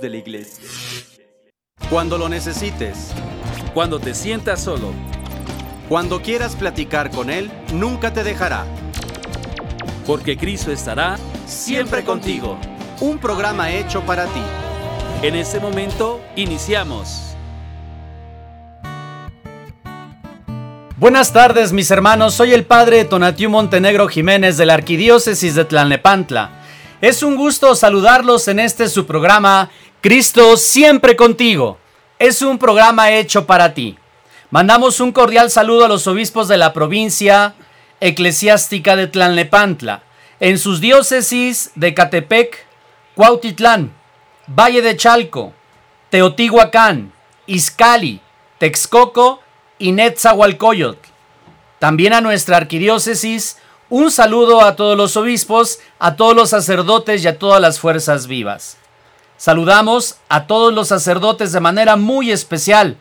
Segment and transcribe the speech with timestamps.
[0.00, 0.64] de la iglesia.
[1.90, 3.12] Cuando lo necesites,
[3.74, 4.92] Cuando te sientas solo,
[5.88, 8.64] cuando quieras platicar con Él, nunca te dejará.
[10.06, 11.16] porque Cristo estará
[11.46, 12.58] Siempre contigo.
[13.00, 14.42] Un programa hecho para ti.
[15.22, 17.34] En este momento, iniciamos.
[20.96, 26.61] Buenas tardes mis hermanos, soy el padre Tonatiu Montenegro Jiménez de la Arquidiócesis de Tlalnepantla.
[27.02, 31.76] Es un gusto saludarlos en este su programa Cristo siempre contigo.
[32.20, 33.98] Es un programa hecho para ti.
[34.52, 37.56] Mandamos un cordial saludo a los obispos de la provincia
[37.98, 40.04] eclesiástica de Tlalnepantla,
[40.38, 42.66] en sus diócesis de Catepec,
[43.16, 43.92] Cuautitlán,
[44.46, 45.52] Valle de Chalco,
[46.08, 47.12] Teotihuacán,
[47.46, 48.20] Izcali,
[48.58, 49.40] Texcoco
[49.76, 51.08] y Netzahualcoyotl.
[51.80, 53.58] También a nuestra arquidiócesis,
[53.92, 58.26] un saludo a todos los obispos, a todos los sacerdotes y a todas las fuerzas
[58.26, 58.78] vivas.
[59.36, 62.96] Saludamos a todos los sacerdotes de manera muy especial.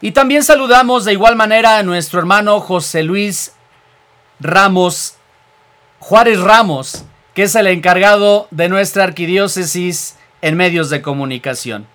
[0.00, 3.52] Y también saludamos de igual manera a nuestro hermano José Luis
[4.38, 5.16] Ramos,
[5.98, 11.88] Juárez Ramos, que es el encargado de nuestra arquidiócesis en medios de comunicación.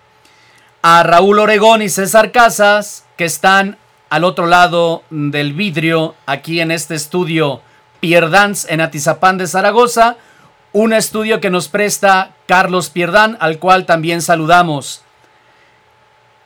[0.82, 3.78] A Raúl Oregón y César Casas, que están
[4.10, 7.62] al otro lado del vidrio, aquí en este estudio
[8.02, 10.16] Pierdans en Atizapán de Zaragoza,
[10.72, 15.04] un estudio que nos presta Carlos Pierdán, al cual también saludamos.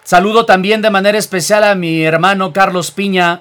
[0.05, 3.41] Saludo también de manera especial a mi hermano Carlos Piña,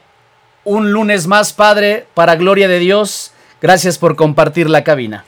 [0.63, 3.33] un lunes más, Padre, para gloria de Dios.
[3.61, 5.25] Gracias por compartir la cabina.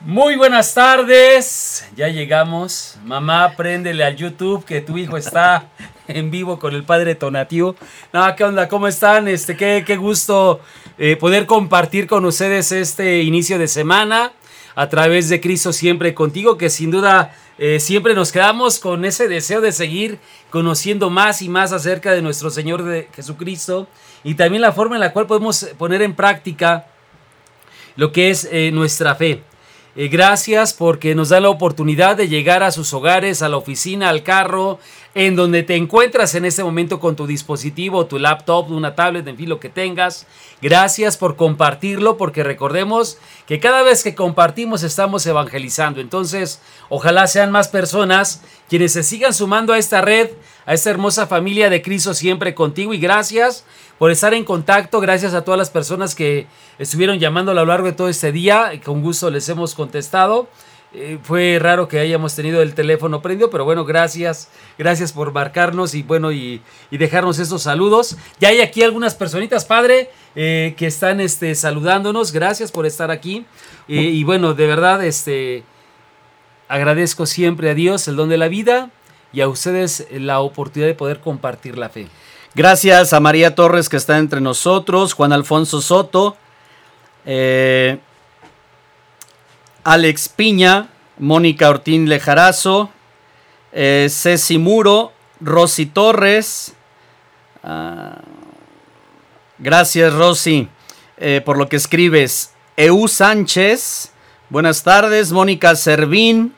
[0.00, 2.96] Muy buenas tardes, ya llegamos.
[3.04, 5.66] Mamá, préndele al YouTube que tu hijo está
[6.08, 7.76] en vivo con el padre Tonatiu.
[8.14, 8.66] No, ¿qué onda?
[8.66, 9.28] ¿Cómo están?
[9.28, 10.60] Este, qué, qué gusto
[11.04, 14.34] eh, poder compartir con ustedes este inicio de semana
[14.76, 19.26] a través de Cristo siempre contigo, que sin duda eh, siempre nos quedamos con ese
[19.26, 23.88] deseo de seguir conociendo más y más acerca de nuestro Señor Jesucristo
[24.22, 26.86] y también la forma en la cual podemos poner en práctica
[27.96, 29.42] lo que es eh, nuestra fe.
[29.94, 34.08] Eh, gracias porque nos da la oportunidad de llegar a sus hogares, a la oficina,
[34.08, 34.78] al carro,
[35.14, 39.36] en donde te encuentras en este momento con tu dispositivo, tu laptop, una tablet, en
[39.36, 40.26] fin, lo que tengas.
[40.62, 46.00] Gracias por compartirlo porque recordemos que cada vez que compartimos estamos evangelizando.
[46.00, 50.30] Entonces, ojalá sean más personas quienes se sigan sumando a esta red,
[50.66, 53.64] a esta hermosa familia de Cristo siempre contigo y gracias
[53.98, 55.00] por estar en contacto.
[55.00, 56.46] Gracias a todas las personas que
[56.78, 58.72] estuvieron llamando a lo largo de todo este día.
[58.84, 60.48] Con gusto les hemos contestado.
[60.94, 64.50] Eh, fue raro que hayamos tenido el teléfono prendido, pero bueno, gracias.
[64.78, 68.16] Gracias por marcarnos y bueno, y, dejarnos esos saludos.
[68.40, 72.32] Ya hay aquí algunas personitas, padre, eh, que están este, saludándonos.
[72.32, 73.46] Gracias por estar aquí.
[73.88, 75.64] Eh, y bueno, de verdad, este,
[76.68, 78.90] agradezco siempre a Dios el don de la vida
[79.32, 82.08] y a ustedes la oportunidad de poder compartir la fe.
[82.54, 86.36] Gracias a María Torres que está entre nosotros, Juan Alfonso Soto,
[87.24, 87.98] eh,
[89.84, 90.88] Alex Piña,
[91.18, 92.90] Mónica Ortín Lejarazo,
[93.72, 96.74] eh, Ceci Muro, Rosy Torres.
[97.62, 98.20] ah,
[99.58, 100.68] gracias Rosy
[101.16, 102.52] eh, por lo que escribes.
[102.76, 104.12] Eu Sánchez,
[104.50, 105.30] buenas tardes.
[105.30, 106.52] Mónica Servín,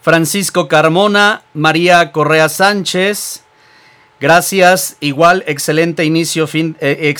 [0.00, 3.42] Francisco Carmona, María Correa Sánchez.
[4.20, 7.14] Gracias, igual excelente inicio fin, eh,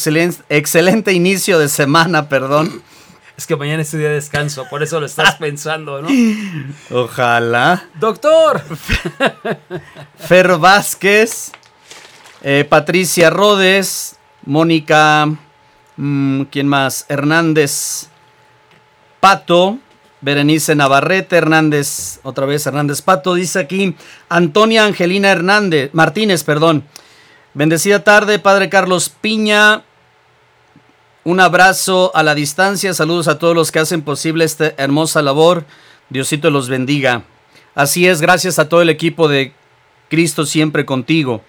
[0.48, 2.82] excelente inicio de semana, perdón.
[3.36, 6.08] Es que mañana es tu día de descanso, por eso lo estás pensando, ¿no?
[6.90, 7.84] Ojalá.
[7.94, 8.64] Doctor,
[10.18, 11.52] Fer Vázquez,
[12.42, 15.28] eh, Patricia Rodes, Mónica,
[15.96, 17.06] mm, ¿quién más?
[17.08, 18.08] Hernández
[19.20, 19.78] Pato,
[20.20, 23.94] Berenice Navarrete, Hernández, otra vez Hernández Pato, dice aquí
[24.28, 26.84] Antonia Angelina Hernández, Martínez, perdón.
[27.54, 29.84] Bendecida tarde, Padre Carlos Piña.
[31.24, 35.64] Un abrazo a la distancia, saludos a todos los que hacen posible esta hermosa labor.
[36.08, 37.24] Diosito los bendiga.
[37.74, 39.52] Así es, gracias a todo el equipo de
[40.08, 41.42] Cristo siempre contigo.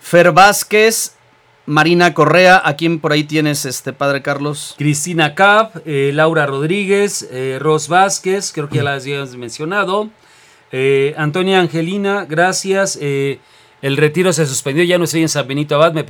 [0.00, 1.16] Fer Vázquez,
[1.66, 4.74] Marina Correa, ¿a quién por ahí tienes, este Padre Carlos?
[4.76, 10.10] Cristina Cap, eh, Laura Rodríguez, eh, Ros Vázquez, creo que ya las habíamos mencionado.
[10.76, 12.98] Eh, Antonia Angelina, gracias.
[13.00, 13.38] Eh,
[13.80, 15.92] el retiro se suspendió, ya no estoy en San Benito Abad.
[15.92, 16.02] Me,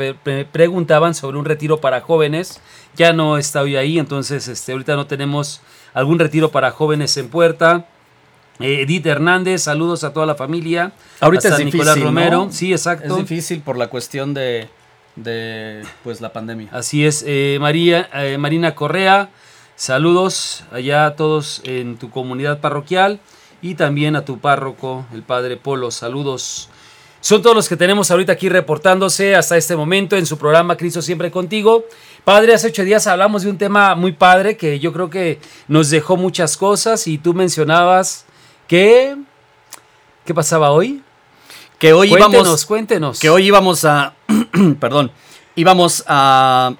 [0.47, 2.61] preguntaban sobre un retiro para jóvenes.
[2.97, 5.61] Ya no está hoy ahí, entonces este, ahorita no tenemos
[5.93, 7.87] algún retiro para jóvenes en puerta.
[8.59, 10.93] Eh, Edith Hernández, saludos a toda la familia.
[11.21, 12.53] Ahorita Hasta es difícil, Nicolás Romero, ¿no?
[12.53, 13.07] sí, exacto.
[13.07, 14.69] Es difícil por la cuestión de,
[15.17, 16.69] de pues la pandemia.
[16.73, 19.31] Así es, eh, María, eh, Marina Correa,
[19.77, 23.21] saludos allá a todos en tu comunidad parroquial.
[23.63, 25.91] y también a tu párroco, el padre Polo.
[25.91, 26.69] Saludos.
[27.23, 31.01] Son todos los que tenemos ahorita aquí reportándose hasta este momento en su programa Cristo
[31.01, 31.87] siempre contigo.
[32.25, 35.89] Padre, hace ocho días hablamos de un tema muy padre que yo creo que nos
[35.89, 38.27] dejó muchas cosas y tú mencionabas
[38.69, 39.17] que...
[40.27, 41.03] ¿Qué pasaba hoy?
[41.85, 42.65] Que hoy cuéntenos, íbamos...
[42.65, 44.15] Cuéntenos, Que hoy íbamos a...
[44.81, 45.13] perdón.
[45.55, 46.77] Íbamos a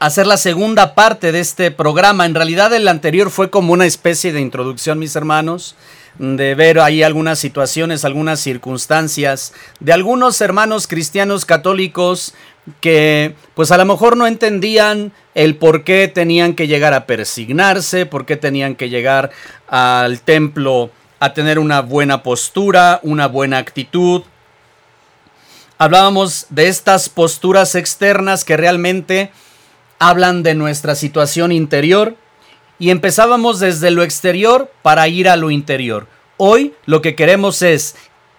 [0.00, 2.26] hacer la segunda parte de este programa.
[2.26, 5.76] En realidad el anterior fue como una especie de introducción, mis hermanos
[6.18, 12.34] de ver ahí algunas situaciones, algunas circunstancias de algunos hermanos cristianos católicos
[12.80, 18.04] que pues a lo mejor no entendían el por qué tenían que llegar a persignarse,
[18.04, 19.30] por qué tenían que llegar
[19.68, 20.90] al templo
[21.22, 24.22] a tener una buena postura, una buena actitud.
[25.78, 29.30] Hablábamos de estas posturas externas que realmente
[30.00, 32.16] hablan de nuestra situación interior
[32.80, 36.08] y empezábamos desde lo exterior para ir a lo interior.
[36.38, 37.94] Hoy lo que queremos es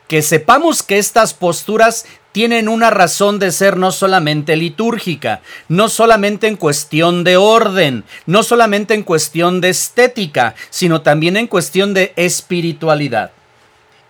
[0.10, 6.48] que sepamos que estas posturas tienen una razón de ser no solamente litúrgica, no solamente
[6.48, 12.12] en cuestión de orden, no solamente en cuestión de estética, sino también en cuestión de
[12.18, 13.32] espiritualidad.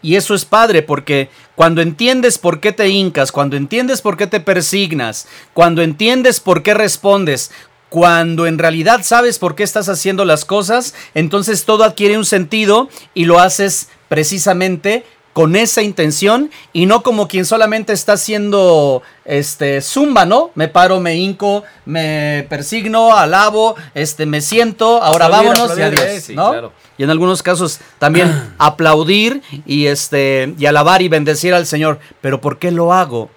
[0.02, 4.26] Y eso es padre porque cuando entiendes por qué te hincas, cuando entiendes por qué
[4.26, 7.52] te persignas, cuando entiendes por qué respondes,
[7.90, 12.90] cuando en realidad sabes por qué estás haciendo las cosas, entonces todo adquiere un sentido
[13.14, 19.82] y lo haces precisamente con esa intención y no como quien solamente está haciendo este
[19.82, 20.52] zumba, ¿no?
[20.54, 26.72] Me paro, me hinco, me persigno, alabo, este me siento, ahora vámonos y adiós, ¿no?
[26.98, 32.40] Y en algunos casos también aplaudir y este y alabar y bendecir al Señor, pero
[32.40, 33.32] ¿por qué lo hago?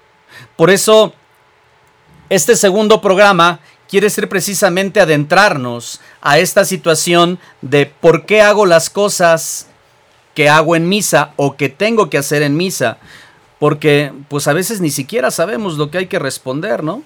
[0.54, 1.14] Por eso
[2.28, 8.90] este segundo programa quiere ser precisamente adentrarnos a esta situación de por qué hago las
[8.90, 9.68] cosas
[10.36, 12.98] que hago en misa o que tengo que hacer en misa.
[13.58, 17.02] Porque pues a veces ni siquiera sabemos lo que hay que responder, ¿no?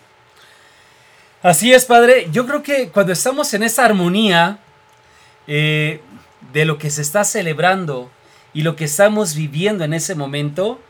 [1.40, 2.28] Así es, padre.
[2.32, 4.58] Yo creo que cuando estamos en esa armonía
[5.46, 6.00] eh,
[6.52, 8.10] de lo que se está celebrando
[8.52, 10.80] y lo que estamos viviendo en ese momento,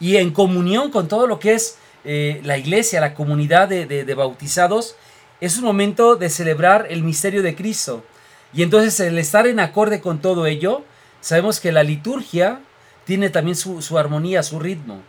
[0.00, 4.96] y en comunión con todo lo que es eh, la iglesia, la comunidad de bautizados,
[5.40, 8.04] es un momento de celebrar el misterio de Cristo.
[8.52, 10.84] Y entonces el estar en acorde con todo ello,
[11.24, 12.60] sabemos que la liturgia
[13.06, 15.00] tiene también su, armonía, su ritmo.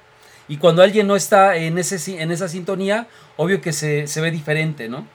[0.48, 4.88] Y cuando alguien no está en, ese, en esa sintonía, obvio que se, ve diferente,
[4.88, 5.06] ¿no?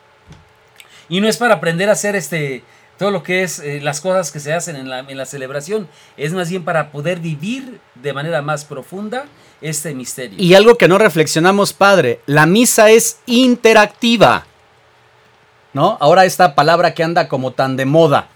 [1.08, 2.62] Y no es para aprender a hacer este,
[2.98, 5.88] todo lo que es eh, las cosas que se hacen en la, en la celebración,
[6.18, 9.24] es más bien para poder vivir de manera más profunda
[9.62, 10.36] este misterio.
[10.38, 14.44] Y algo que no reflexionamos, Padre, la misa es interactiva.
[15.72, 15.96] ¿no?
[15.98, 18.28] Ahora esta palabra que anda como tan de moda,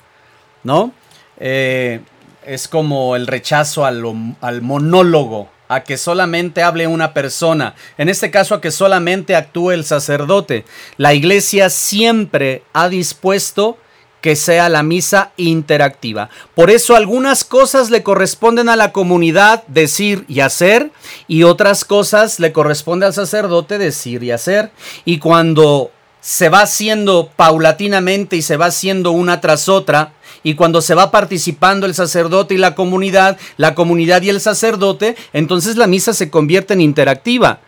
[0.63, 0.93] ¿no?
[1.39, 2.01] Eh,
[2.47, 4.03] es como el rechazo al,
[4.41, 9.73] al monólogo, a que solamente hable una persona, en este caso a que solamente actúe
[9.73, 10.65] el sacerdote.
[10.97, 13.79] La iglesia siempre ha dispuesto
[14.25, 16.31] que sea la misa interactiva.
[16.55, 20.91] Por eso algunas cosas le corresponden a la comunidad decir y hacer
[21.29, 24.71] y otras cosas le corresponde al sacerdote decir y hacer.
[25.05, 25.91] Y cuando
[26.25, 30.15] se va haciendo paulatinamente y se va haciendo una tras otra.
[30.43, 35.17] Y cuando se va participando el sacerdote y la comunidad, la comunidad y el sacerdote,
[35.35, 37.61] entonces la misa se convierte en interactiva.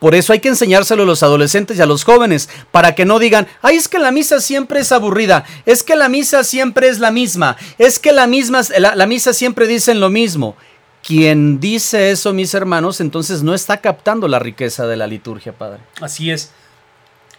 [0.00, 3.20] Por eso hay que enseñárselo a los adolescentes y a los jóvenes, para que no
[3.20, 6.98] digan, ay, es que la misa siempre es aburrida, es que la misa siempre es
[6.98, 10.56] la misma, es que la, misma, la, misa siempre dicen lo mismo.
[11.04, 15.80] Quien dice eso, mis hermanos, entonces no está captando la riqueza de la liturgia, Padre.
[16.00, 16.50] Así es.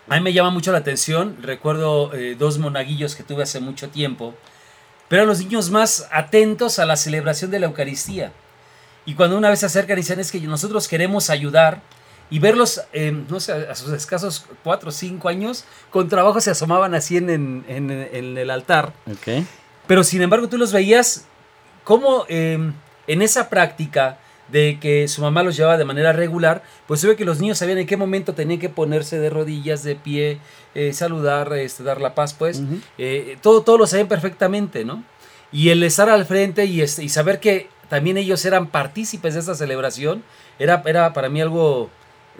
[0.10, 3.90] A mí me llama mucho la atención, recuerdo eh, dos monaguillos que tuve hace mucho
[3.90, 4.34] tiempo,
[5.08, 8.34] pero los niños más atentos a la celebración de la Eucaristía.
[9.06, 11.82] Y cuando una vez se acercan y dicen es que nosotros queremos ayudar
[12.32, 12.82] y verlos,
[13.28, 17.64] no sé, a sus escasos cuatro o cinco años, con trabajo se asomaban así en,
[17.68, 18.94] el altar.
[19.88, 21.26] Pero sin embargo tú los veías
[21.84, 22.74] como em,
[23.08, 24.20] en esa práctica
[24.52, 27.58] de que su mamá los llevaba de manera regular, pues se ve que los niños
[27.58, 30.40] sabían en qué momento tenían que ponerse de rodillas, de pie,
[30.76, 32.62] eh, saludar, este, dar la paz, pues.
[32.98, 35.04] Eh, todo, todo lo sabían perfectamente, ¿no?
[35.52, 39.40] Y el estar al frente y, este, y saber que también ellos eran partícipes de
[39.40, 40.24] esta celebración,
[40.60, 41.90] era, era para mí algo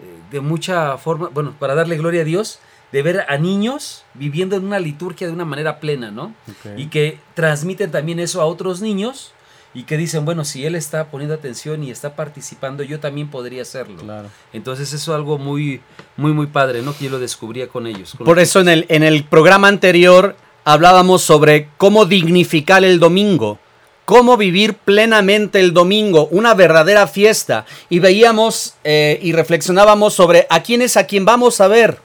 [0.00, 2.60] eh, de mucha forma, bueno, para darle gloria a Dios,
[2.92, 6.34] de ver a niños viviendo en una liturgia de una manera plena, ¿no?
[6.76, 9.32] Y que transmiten también eso a otros niños
[9.72, 13.62] y que dicen, bueno, si él está poniendo atención y está participando, yo también podría
[13.62, 14.02] hacerlo.
[14.02, 14.28] Claro.
[14.52, 15.80] Entonces eso es algo muy,
[16.16, 16.96] muy, muy padre, ¿no?
[16.96, 18.16] Que yo lo descubría con ellos.
[18.24, 20.34] Por eso en el, en el programa anterior
[20.64, 23.60] hablábamos sobre cómo dignificar el domingo,
[24.04, 27.64] cómo vivir plenamente el domingo, una verdadera fiesta.
[27.88, 31.98] Y veíamos eh, y reflexionábamos sobre a quién es a quien vamos a ver,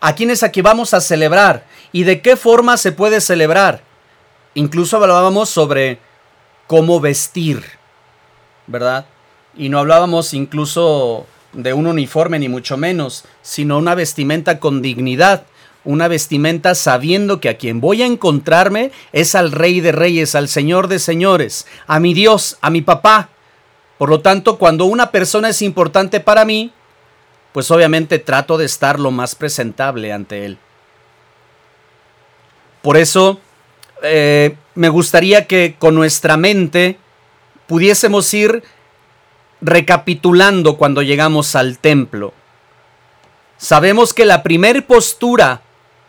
[0.00, 3.82] a quién es a quien vamos a celebrar y de qué forma se puede celebrar.
[4.54, 5.98] Incluso hablábamos sobre
[6.66, 7.62] cómo vestir,
[8.66, 9.06] ¿verdad?
[9.56, 15.44] Y no hablábamos incluso de un uniforme ni mucho menos, sino una vestimenta con dignidad
[15.84, 20.48] una vestimenta sabiendo que a quien voy a encontrarme es al Rey de Reyes, al
[20.48, 23.28] Señor de Señores, a mi Dios, a mi papá.
[23.98, 26.72] Por lo tanto, cuando una persona es importante para mí,
[27.52, 30.58] pues obviamente trato de estar lo más presentable ante él.
[32.82, 33.40] Por eso,
[34.04, 36.98] eh, me gustaría que con nuestra mente
[37.66, 38.62] pudiésemos ir
[39.60, 42.34] recapitulando cuando llegamos al templo.
[43.56, 45.62] Sabemos que la primer postura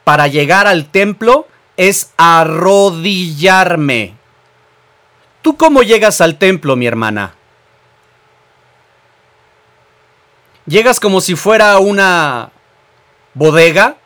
[0.03, 1.47] para llegar al templo
[1.77, 4.15] es arrodillarme.
[5.41, 7.35] ¿Tú cómo llegas al templo, mi hermana?
[10.65, 12.49] ¿Llegas como si fuera una
[13.35, 13.97] bodega?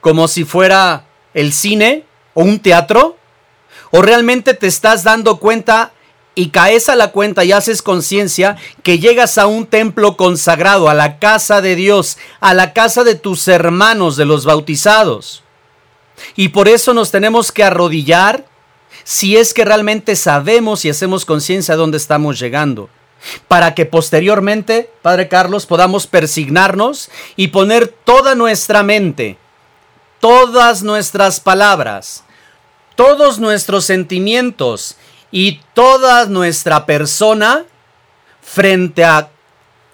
[0.00, 3.16] ¿Como si fuera el cine o un teatro?
[3.96, 5.92] ¿O realmente te estás dando cuenta
[6.34, 10.94] y caes a la cuenta y haces conciencia que llegas a un templo consagrado, a
[10.94, 15.44] la casa de Dios, a la casa de tus hermanos, de los bautizados.
[16.34, 18.44] Y por eso nos tenemos que arrodillar
[19.02, 22.90] si es que realmente sabemos y hacemos conciencia de dónde estamos llegando.
[23.48, 29.38] Para que posteriormente, Padre Carlos, podamos persignarnos y poner toda nuestra mente,
[30.20, 32.25] todas nuestras palabras,
[32.96, 34.96] todos nuestros sentimientos
[35.30, 37.64] y toda nuestra persona
[38.42, 39.30] frente a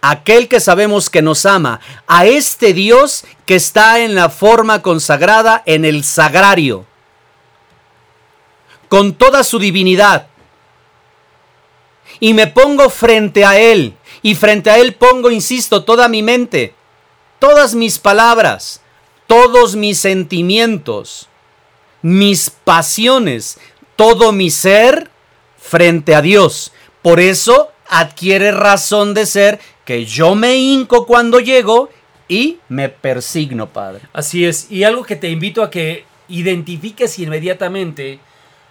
[0.00, 5.62] aquel que sabemos que nos ama, a este Dios que está en la forma consagrada
[5.64, 6.86] en el sagrario,
[8.88, 10.26] con toda su divinidad.
[12.20, 16.74] Y me pongo frente a Él, y frente a Él pongo, insisto, toda mi mente,
[17.38, 18.80] todas mis palabras,
[19.26, 21.28] todos mis sentimientos,
[22.02, 23.58] mis pasiones,
[23.96, 25.10] todo mi ser
[25.58, 26.72] frente a Dios.
[27.00, 31.90] Por eso adquiere razón de ser que yo me hinco cuando llego
[32.28, 34.02] y me persigno, Padre.
[34.12, 38.20] Así es, y algo que te invito a que identifiques inmediatamente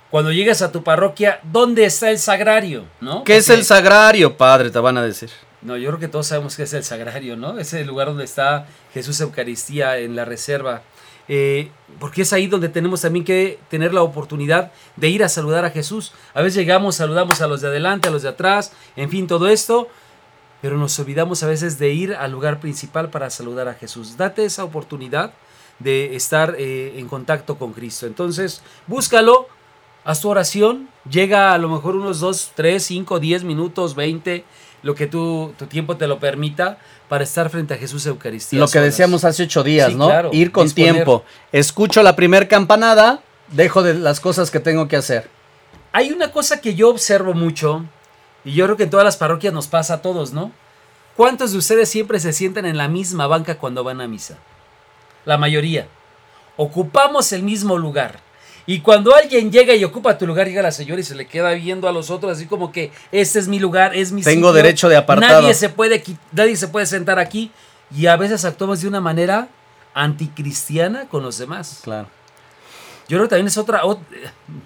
[0.09, 2.85] cuando llegues a tu parroquia, ¿dónde está el sagrario?
[2.99, 3.23] ¿no?
[3.23, 4.69] ¿Qué es el sagrario, Padre?
[4.69, 5.29] Te van a decir.
[5.61, 7.57] No, yo creo que todos sabemos que es el sagrario, ¿no?
[7.59, 10.81] Es el lugar donde está Jesús Eucaristía en la reserva.
[11.27, 15.65] Eh, porque es ahí donde tenemos también que tener la oportunidad de ir a saludar
[15.65, 16.13] a Jesús.
[16.33, 19.47] A veces llegamos, saludamos a los de adelante, a los de atrás, en fin, todo
[19.47, 19.87] esto,
[20.61, 24.17] pero nos olvidamos a veces de ir al lugar principal para saludar a Jesús.
[24.17, 25.33] Date esa oportunidad
[25.79, 28.05] de estar eh, en contacto con Cristo.
[28.05, 29.47] Entonces, búscalo,
[30.03, 34.43] haz tu oración, llega a lo mejor unos 2, 3, 5, 10 minutos, 20,
[34.83, 36.77] lo que tu tiempo te lo permita,
[37.09, 38.59] para estar frente a Jesús Eucaristía.
[38.59, 40.09] Lo que decíamos hace ocho días, ¿no?
[40.31, 41.25] Ir con tiempo.
[41.51, 45.29] Escucho la primer campanada, dejo de las cosas que tengo que hacer.
[45.91, 47.85] Hay una cosa que yo observo mucho,
[48.45, 50.51] y yo creo que en todas las parroquias nos pasa a todos, ¿no?
[51.17, 54.37] ¿Cuántos de ustedes siempre se sientan en la misma banca cuando van a misa?
[55.25, 55.87] La mayoría.
[56.55, 58.19] Ocupamos el mismo lugar.
[58.65, 61.51] Y cuando alguien llega y ocupa tu lugar, llega la señora y se le queda
[61.51, 64.87] viendo a los otros así como que este es mi lugar, es mi Tengo derecho
[64.89, 65.41] de apartado.
[65.41, 67.51] Nadie se puede nadie se puede sentar aquí
[67.95, 69.49] y a veces actuamos de una manera
[69.93, 71.81] anticristiana con los demás.
[71.83, 72.07] Claro.
[73.11, 73.81] Yo creo que también es otra,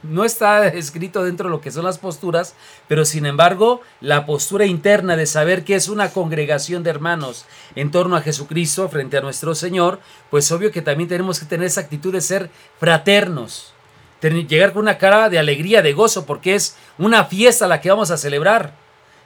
[0.03, 2.53] no está escrito dentro de lo que son las posturas,
[2.87, 7.89] pero sin embargo la postura interna de saber que es una congregación de hermanos en
[7.89, 9.99] torno a Jesucristo frente a nuestro Señor,
[10.29, 13.73] pues obvio que también tenemos que tener esa actitud de ser fraternos,
[14.21, 18.11] llegar con una cara de alegría, de gozo, porque es una fiesta la que vamos
[18.11, 18.73] a celebrar.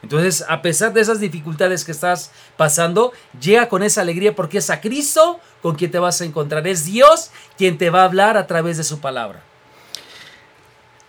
[0.02, 4.70] Entonces, a pesar de esas dificultades que estás pasando, llega con esa alegría porque es
[4.70, 6.66] a Cristo con quien te vas a encontrar.
[6.68, 9.44] Es Dios quien te va a hablar a través de su palabra.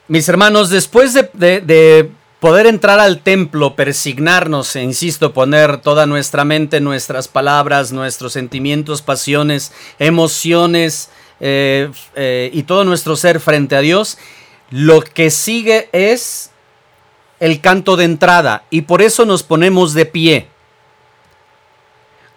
[0.08, 2.10] Mis hermanos, después de, de
[2.40, 9.02] poder entrar al templo, persignarnos, e insisto, poner toda nuestra mente, nuestras palabras, nuestros sentimientos,
[9.02, 11.10] pasiones, emociones,
[11.40, 14.18] eh, eh, y todo nuestro ser frente a Dios,
[14.70, 16.50] lo que sigue es
[17.40, 20.48] el canto de entrada y por eso nos ponemos de pie.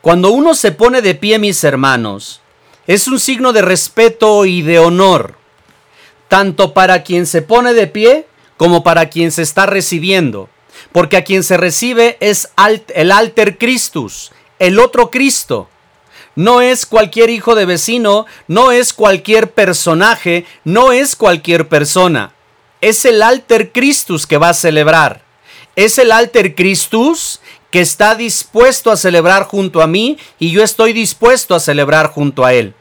[0.01, 2.41] Cuando uno se pone de pie, mis hermanos,
[2.87, 5.35] es un signo de respeto y de honor,
[6.27, 8.25] tanto para quien se pone de pie
[8.57, 10.49] como para quien se está recibiendo,
[10.91, 12.49] porque a quien se recibe es
[12.95, 15.69] el alter Christus, el otro Cristo,
[16.35, 22.33] no es cualquier hijo de vecino, no es cualquier personaje, no es cualquier persona.
[22.81, 25.21] es el alter Christus que va a celebrar.
[25.77, 27.39] Es el alter Christus
[27.71, 32.43] que está dispuesto a celebrar junto a mí y yo estoy dispuesto a celebrar junto
[32.43, 32.75] a él.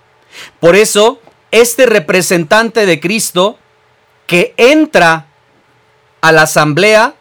[0.59, 1.21] Por eso,
[1.53, 3.59] este representante de Cristo
[4.27, 5.27] que entra
[6.21, 7.15] a la asamblea,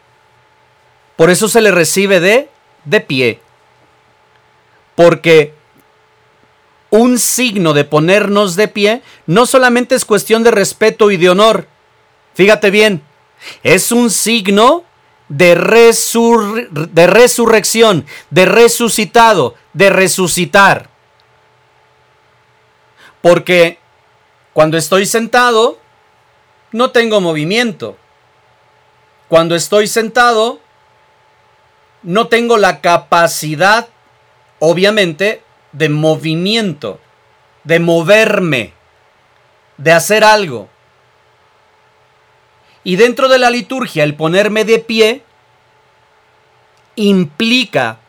[1.16, 2.50] por eso se le recibe de,
[2.86, 3.40] de pie.
[4.96, 5.54] Porque
[6.92, 11.68] un signo de ponernos de pie no solamente es cuestión de respeto y de honor.
[12.36, 13.02] Fíjate bien,
[13.64, 14.84] es un signo
[15.30, 15.56] de,
[16.92, 20.90] de resurrección, de resucitado, de resucitar.
[23.22, 23.80] Porque
[24.54, 25.80] cuando estoy sentado,
[26.74, 27.98] no tengo movimiento.
[29.30, 30.60] Cuando estoy sentado,
[32.04, 33.88] no tengo la capacidad,
[34.60, 37.00] obviamente, de movimiento,
[37.64, 38.74] de moverme,
[39.78, 40.70] de hacer algo.
[42.84, 45.24] Y dentro de la liturgia, el ponerme de pie
[46.96, 48.00] implica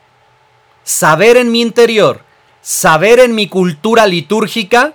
[0.83, 2.21] saber en mi interior,
[2.61, 4.93] saber en mi cultura litúrgica,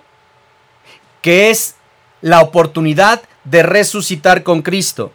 [1.22, 1.76] que es
[2.20, 5.12] la oportunidad de resucitar con Cristo.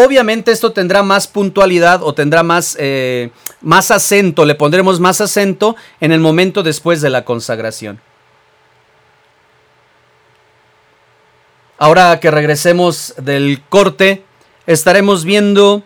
[0.00, 5.74] Obviamente esto tendrá más puntualidad o tendrá más, eh, más acento, le pondremos más acento
[6.00, 8.00] en el momento después de la consagración.
[11.76, 14.22] Ahora que regresemos del corte,
[14.68, 15.82] estaremos viendo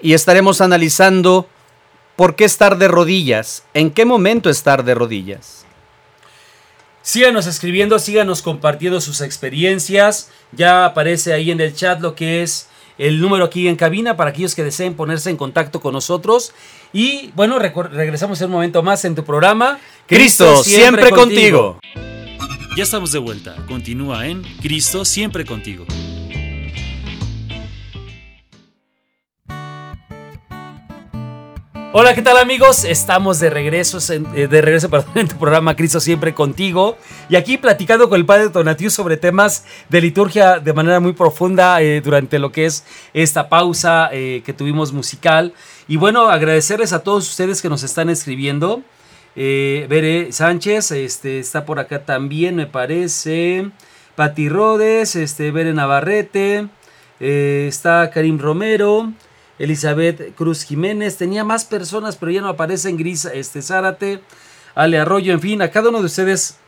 [0.00, 1.48] y estaremos analizando
[2.14, 5.66] por qué estar de rodillas, en qué momento estar de rodillas.
[7.02, 10.30] Síganos escribiendo, síganos compartiendo sus experiencias.
[10.52, 14.30] Ya aparece ahí en el chat lo que es el número aquí en cabina para
[14.30, 16.52] aquellos que deseen ponerse en contacto con nosotros.
[16.92, 19.78] Y bueno, regresamos en un momento más en tu programa.
[20.06, 21.78] Cristo, siempre, contigo.
[22.76, 23.56] Ya estamos de vuelta.
[23.66, 25.86] Continúa en Cristo siempre contigo.
[31.92, 32.84] Hola, ¿qué tal amigos?
[32.84, 38.08] Estamos de regreso, eh, de regreso en tu programa Cristo siempre contigo y aquí platicando
[38.08, 42.50] con el Padre Tonatiu sobre temas de liturgia de manera muy profunda eh, durante lo
[42.52, 45.54] que es esta pausa eh, que tuvimos musical
[45.88, 48.82] y bueno, agradecerles a todos ustedes que nos están escribiendo.
[49.34, 53.70] Bere Sánchez este, está por acá también, me parece.
[54.14, 56.68] Pati Rodes, este, Bere Navarrete,
[57.20, 59.12] está Karim Romero.
[59.58, 64.20] Elizabeth Cruz Jiménez, tenía más personas, pero ya no aparece en Gris este, Zárate,
[64.74, 66.58] Ale Arroyo, en fin, a cada uno de ustedes,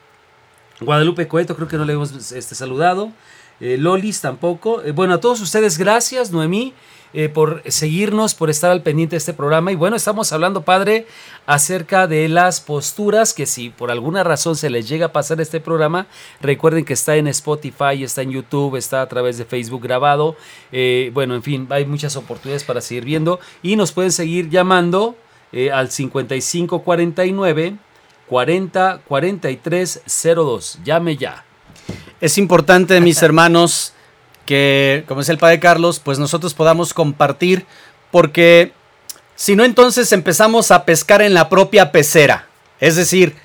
[0.81, 3.12] Guadalupe Coeto, creo que no le hemos este, saludado,
[3.61, 4.83] eh, Lolis tampoco.
[4.83, 6.72] Eh, bueno, a todos ustedes, gracias, Noemí.
[7.14, 9.72] Eh, por seguirnos, por estar al pendiente de este programa.
[9.72, 11.06] Y bueno, estamos hablando, padre,
[11.46, 15.58] acerca de las posturas que si por alguna razón se les llega a pasar este
[15.58, 16.06] programa,
[16.42, 20.36] recuerden que está en Spotify, está en YouTube, está a través de Facebook grabado.
[20.70, 25.16] Eh, bueno, en fin, hay muchas oportunidades para seguir viendo y nos pueden seguir llamando
[25.52, 27.76] eh, al 5549
[28.28, 30.02] 40 43
[30.34, 30.80] 02.
[30.84, 31.46] Llame ya.
[32.20, 33.94] Es importante, mis hermanos,
[34.48, 37.66] que, como es el Padre Carlos, pues nosotros podamos compartir,
[38.11, 38.72] porque
[39.37, 42.46] si no, entonces empezamos a pescar en la propia pecera.
[42.80, 43.37] Es decir,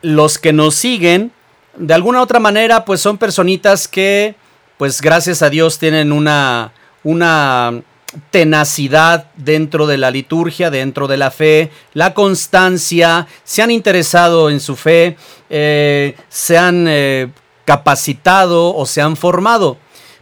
[0.00, 1.32] los que nos siguen,
[1.76, 4.36] de alguna otra manera, pues son personitas que,
[4.78, 6.72] pues gracias a Dios, tienen una,
[7.04, 7.82] una
[8.30, 14.60] tenacidad dentro de la liturgia, dentro de la fe, la constancia, se han interesado en
[14.60, 15.18] su fe,
[15.50, 17.28] eh, se han eh,
[17.66, 19.76] capacitado o se han formado.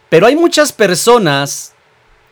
[0.09, 1.73] Pero hay muchas personas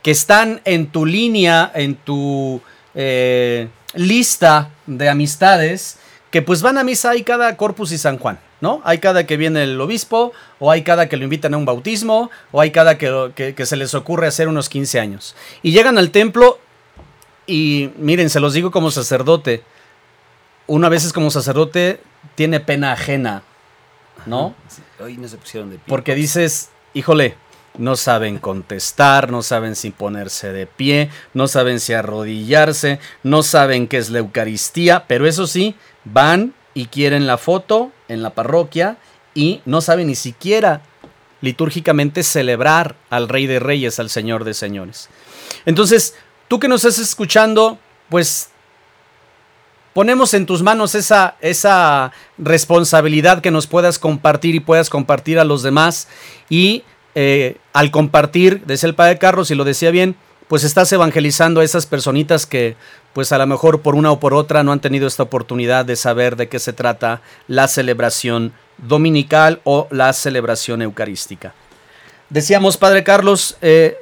[0.01, 2.61] que están en tu línea, en tu
[2.93, 5.97] eh, lista de amistades,
[6.29, 8.81] que pues van a misa hay cada Corpus y San Juan, ¿no?
[8.83, 12.31] Hay cada que viene el obispo, o hay cada que lo invitan a un bautismo,
[12.51, 15.35] o hay cada que, que se les ocurre hacer unos 15 años.
[15.61, 16.59] Y llegan al templo
[17.45, 19.63] y miren, se los digo como sacerdote,
[20.67, 21.99] una vez es como sacerdote
[22.35, 23.43] tiene pena ajena,
[24.25, 24.55] ¿no?
[24.99, 25.85] Hoy no se pusieron de pie.
[25.87, 27.35] Porque dices, híjole,
[27.77, 33.87] no saben contestar, no saben si ponerse de pie, no saben si arrodillarse, no saben
[33.87, 38.97] qué es la Eucaristía, pero eso sí, van y quieren la foto en la parroquia
[39.33, 40.81] y no saben ni siquiera
[41.41, 45.09] litúrgicamente celebrar al Rey de Reyes, al Señor de Señores.
[45.65, 46.15] Entonces,
[46.47, 47.77] tú que nos estás escuchando,
[48.09, 48.49] pues
[49.93, 55.43] ponemos en tus manos esa, esa responsabilidad que nos puedas compartir y puedas compartir a
[55.43, 56.07] los demás
[56.49, 56.83] y
[57.15, 60.15] eh, al compartir, decía el padre Carlos, y lo decía bien,
[60.47, 62.75] pues estás evangelizando a esas personitas que,
[63.13, 65.95] pues a lo mejor por una o por otra no han tenido esta oportunidad de
[65.95, 71.53] saber de qué se trata la celebración dominical o la celebración eucarística.
[72.29, 73.97] decíamos, Padre Carlos, eh,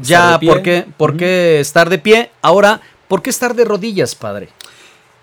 [0.00, 0.38] ya.
[0.40, 2.30] ¿por qué, por qué estar de pie?
[2.42, 4.48] Ahora, ¿por qué estar de rodillas, Padre?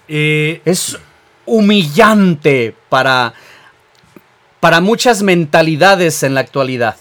[0.07, 0.97] Eh, Es
[1.45, 3.33] humillante para,
[4.59, 6.95] para muchas mentalidades en la actualidad.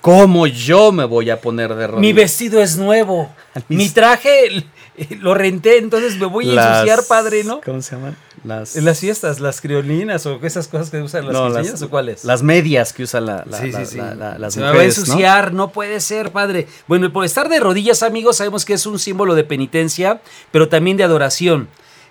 [0.00, 2.00] ¿Cómo yo me voy a poner de rodillas?
[2.00, 3.30] mi vestido es nuevo.
[3.68, 4.64] Mis- Mi traje
[5.20, 7.60] lo renté, entonces me voy a Las- ensuciar, padre, ¿no?
[7.60, 8.16] ¿Cómo se llaman?
[8.44, 12.24] Las, fiestas, las criolinas o esas cosas que usan las no, o cuáles?
[12.24, 13.96] las medias que usan la, la- sí, sí, sí.
[13.98, 15.02] la- la- las Se me va a mujeres, ¿no?
[15.04, 15.70] ensuciar, ¿no?
[15.70, 16.68] puede ser, padre.
[16.86, 20.20] Bueno, por estar de rodillas, amigos, sabemos que es un símbolo de penitencia,
[20.52, 21.68] pero también de adoración.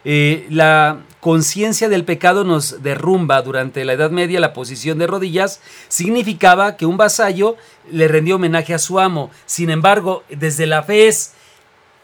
[0.10, 3.42] Eh, la conciencia del pecado nos derrumba.
[3.42, 7.58] Durante la Edad Media, la posición de rodillas significaba que un vasallo
[7.92, 9.32] le rendió homenaje a su amo.
[9.46, 11.34] Sin embargo, desde la fe es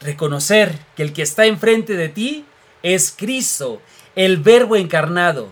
[0.01, 2.43] reconocer que el que está enfrente de ti
[2.81, 3.81] es Cristo,
[4.17, 5.47] el Verbo encarnado,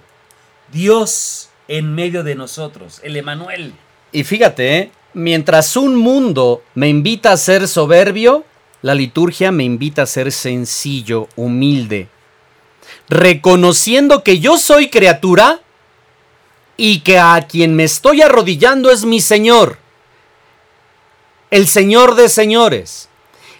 [0.73, 3.73] Dios en medio de nosotros, el Emanuel.
[4.11, 4.91] Y fíjate, ¿eh?
[5.13, 8.43] mientras un mundo me invita a ser soberbio,
[8.81, 12.09] la liturgia me invita a ser sencillo, humilde,
[13.11, 15.59] reconociendo que yo soy criatura
[16.77, 19.77] y que a quien me estoy arrodillando es mi Señor,
[21.51, 23.09] el Señor de señores.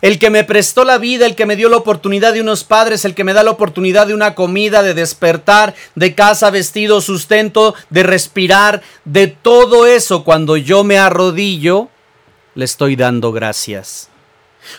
[0.01, 3.05] El que me prestó la vida, el que me dio la oportunidad de unos padres,
[3.05, 7.75] el que me da la oportunidad de una comida, de despertar, de casa, vestido, sustento,
[7.91, 11.89] de respirar, de todo eso, cuando yo me arrodillo,
[12.55, 14.09] le estoy dando gracias.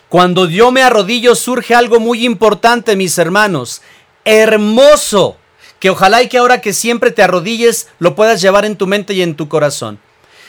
[0.09, 3.83] Cuando yo me arrodillo surge algo muy importante, mis hermanos,
[4.25, 5.37] hermoso,
[5.79, 9.15] que ojalá y que ahora que siempre te arrodilles lo puedas llevar en tu mente
[9.15, 9.99] y en tu corazón.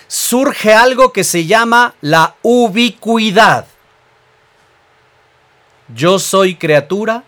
[0.07, 3.65] Surge algo que se llama la ubicuidad.
[5.93, 7.23] Yo soy criatura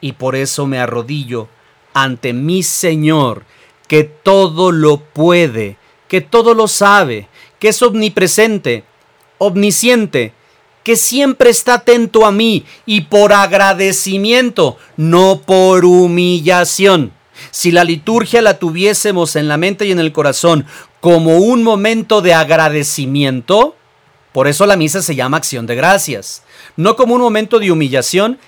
[0.00, 1.48] y por eso me arrodillo
[1.92, 3.44] ante mi Señor,
[3.88, 8.84] que todo lo puede, que todo lo sabe, que es omnipresente,
[9.38, 10.32] omnisciente,
[10.88, 17.12] que siempre está atento a mí y por agradecimiento, no por humillación.
[17.50, 20.64] Si la liturgia la tuviésemos en la mente y en el corazón
[21.00, 23.76] como un momento de agradecimiento,
[24.32, 26.42] por eso la misa se llama acción de gracias,
[26.78, 28.38] no como un momento de humillación,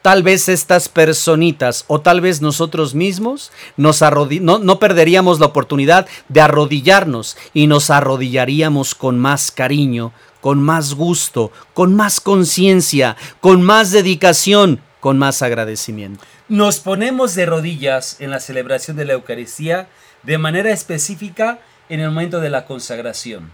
[0.00, 4.02] tal vez estas personitas o tal vez nosotros mismos nos
[4.40, 10.14] no, no perderíamos la oportunidad de arrodillarnos y nos arrodillaríamos con más cariño,
[10.44, 16.22] con más gusto, con más conciencia, con más dedicación, con más agradecimiento.
[16.50, 19.88] Nos ponemos de rodillas en la celebración de la Eucaristía
[20.22, 23.50] de manera específica en el momento de la consagración.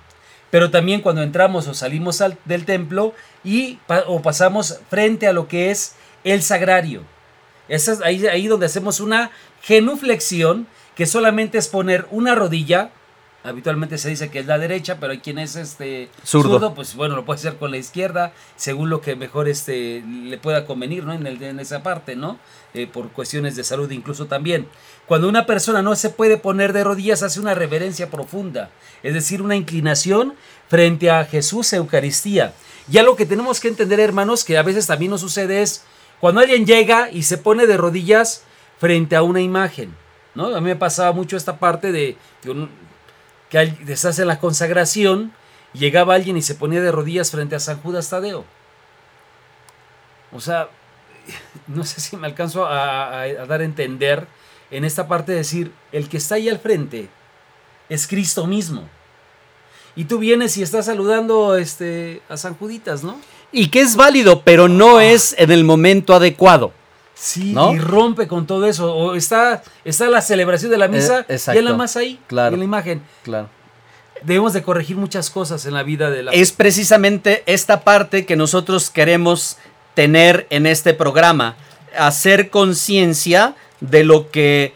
[0.50, 5.46] Pero también cuando entramos o salimos al- del templo y o pasamos frente a lo
[5.46, 7.02] que es el sagrario.
[7.68, 9.30] Esa es ahí donde hacemos una
[9.62, 12.90] genuflexión que solamente es poner una rodilla.
[13.42, 16.74] Habitualmente se dice que es la derecha, pero hay quien es este Zurdo.
[16.74, 20.66] pues bueno, lo puede hacer con la izquierda, según lo que mejor este le pueda
[20.66, 21.14] convenir, ¿no?
[21.14, 22.38] En, el- en esa parte, ¿no?
[22.74, 24.68] Eh, por cuestiones de salud incluso también.
[25.06, 28.68] Cuando una persona no se puede poner de rodillas, hace una reverencia profunda,
[29.02, 30.34] es decir, una inclinación
[30.68, 32.52] frente a Jesús Eucaristía.
[32.88, 35.84] Ya lo que tenemos que entender, hermanos, que a veces también nos sucede es
[36.20, 38.42] cuando alguien llega y se pone de rodillas
[38.78, 39.94] frente a una imagen,
[40.34, 40.54] ¿no?
[40.54, 42.16] A mí me pasaba mucho esta parte de
[43.50, 45.32] que se hace la consagración,
[45.72, 48.44] llegaba alguien y se ponía de rodillas frente a San Judas Tadeo.
[50.32, 50.68] O sea,
[51.66, 54.26] no sé si me alcanzo a, a- a dar a entender
[54.70, 57.08] en esta parte de decir, el que está ahí al frente
[57.88, 58.88] es Cristo mismo.
[59.96, 63.20] Y tú vienes y estás saludando este, a San Juditas, ¿no?
[63.50, 66.72] Y que es válido, pero no es en el momento adecuado.
[67.22, 67.74] Sí, ¿No?
[67.74, 68.94] y rompe con todo eso.
[68.94, 72.54] O está, está la celebración de la misa Eh, y nada más ahí, Claro.
[72.54, 73.02] en la imagen.
[73.24, 73.50] Claro.
[74.22, 78.36] Debemos de corregir muchas cosas en la vida de la es precisamente esta parte que
[78.36, 79.58] nosotros queremos
[79.94, 81.56] tener en este programa,
[81.98, 84.72] hacer conciencia de lo que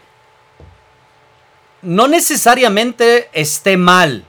[1.81, 4.23] no necesariamente esté mal,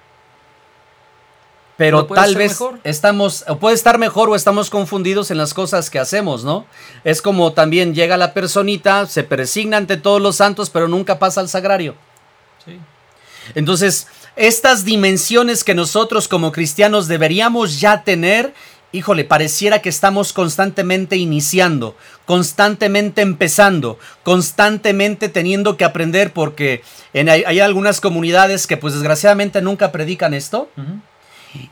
[1.76, 2.80] pero tal vez mejor.
[2.84, 6.66] estamos, o puede estar mejor o estamos confundidos en las cosas que hacemos, ¿no?
[7.04, 11.40] Es como también llega la personita, se persigna ante todos los santos, pero nunca pasa
[11.40, 11.94] al sagrario.
[12.64, 12.78] Sí.
[13.54, 18.54] Entonces, estas dimensiones que nosotros como cristianos deberíamos ya tener,
[18.92, 27.44] híjole, pareciera que estamos constantemente iniciando, constantemente empezando, constantemente teniendo que aprender porque en, hay,
[27.44, 30.70] hay algunas comunidades que pues desgraciadamente nunca predican esto.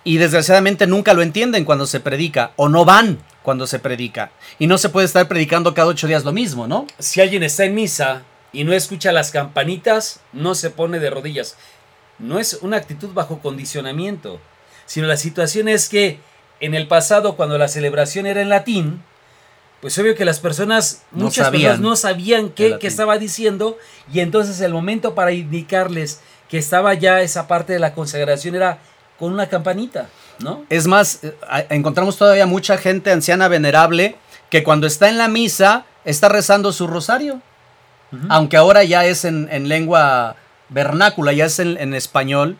[0.04, 4.32] Y desgraciadamente nunca lo entienden cuando se predica o no van cuando se predica.
[4.58, 6.86] Y no se puede estar predicando cada ocho días lo mismo, ¿no?
[6.98, 11.56] Si alguien está en misa y no escucha las campanitas, no se pone de rodillas.
[12.18, 14.40] No es una actitud bajo condicionamiento.
[14.86, 16.20] sino la situación es que
[16.60, 19.02] en el pasado, cuando la celebración era en latín,
[19.80, 23.76] pues obvio que las personas, No muchas sabían personas no sabían qué, qué estaba diciendo
[24.12, 28.78] y entonces el momento para indicarles que estaba ya esa parte de la consagración era
[29.18, 30.08] con una campanita,
[30.40, 30.64] ¿no?
[30.68, 31.34] Es más, eh,
[31.70, 34.16] encontramos todavía mucha gente anciana venerable
[34.50, 37.40] que cuando está en la misa está rezando su rosario.
[38.28, 40.36] Aunque ahora ya es en, en lengua
[40.68, 42.56] vernácula, ya es en, en español.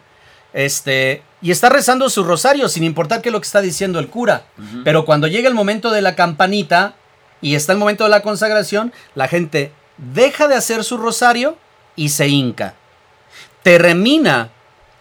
[0.53, 4.09] Este, y está rezando su rosario sin importar qué es lo que está diciendo el
[4.09, 4.45] cura.
[4.83, 6.95] Pero cuando llega el momento de la campanita
[7.41, 11.57] y está el momento de la consagración, la gente deja de hacer su rosario
[11.97, 12.75] y se hinca.
[13.63, 14.51] Termina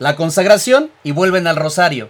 [0.03, 2.09] la consagración y vuelven al rosario.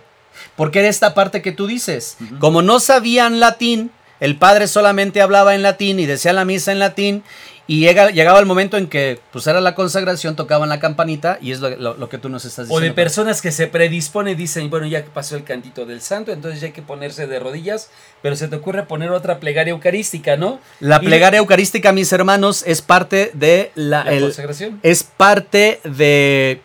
[0.55, 2.17] Porque era esta parte que tú dices.
[2.39, 6.79] Como no sabían latín, el padre solamente hablaba en latín y decía la misa en
[6.79, 7.23] latín.
[7.65, 11.53] Y llega- llegaba el momento en que pues era la consagración, tocaban la campanita y
[11.53, 12.87] es lo, lo- lo que tú nos estás O diciendo.
[12.87, 16.33] de personas que se predisponen y dicen, bueno, ya que pasó el cantito del santo,
[16.33, 17.89] entonces ya hay que ponerse de rodillas,
[18.21, 20.59] pero se te ocurre poner otra plegaria eucarística, ¿no?
[20.81, 24.79] La Y- plegaria eucarística, mis hermanos, es parte de la, La el- consagración.
[24.83, 26.59] es parte de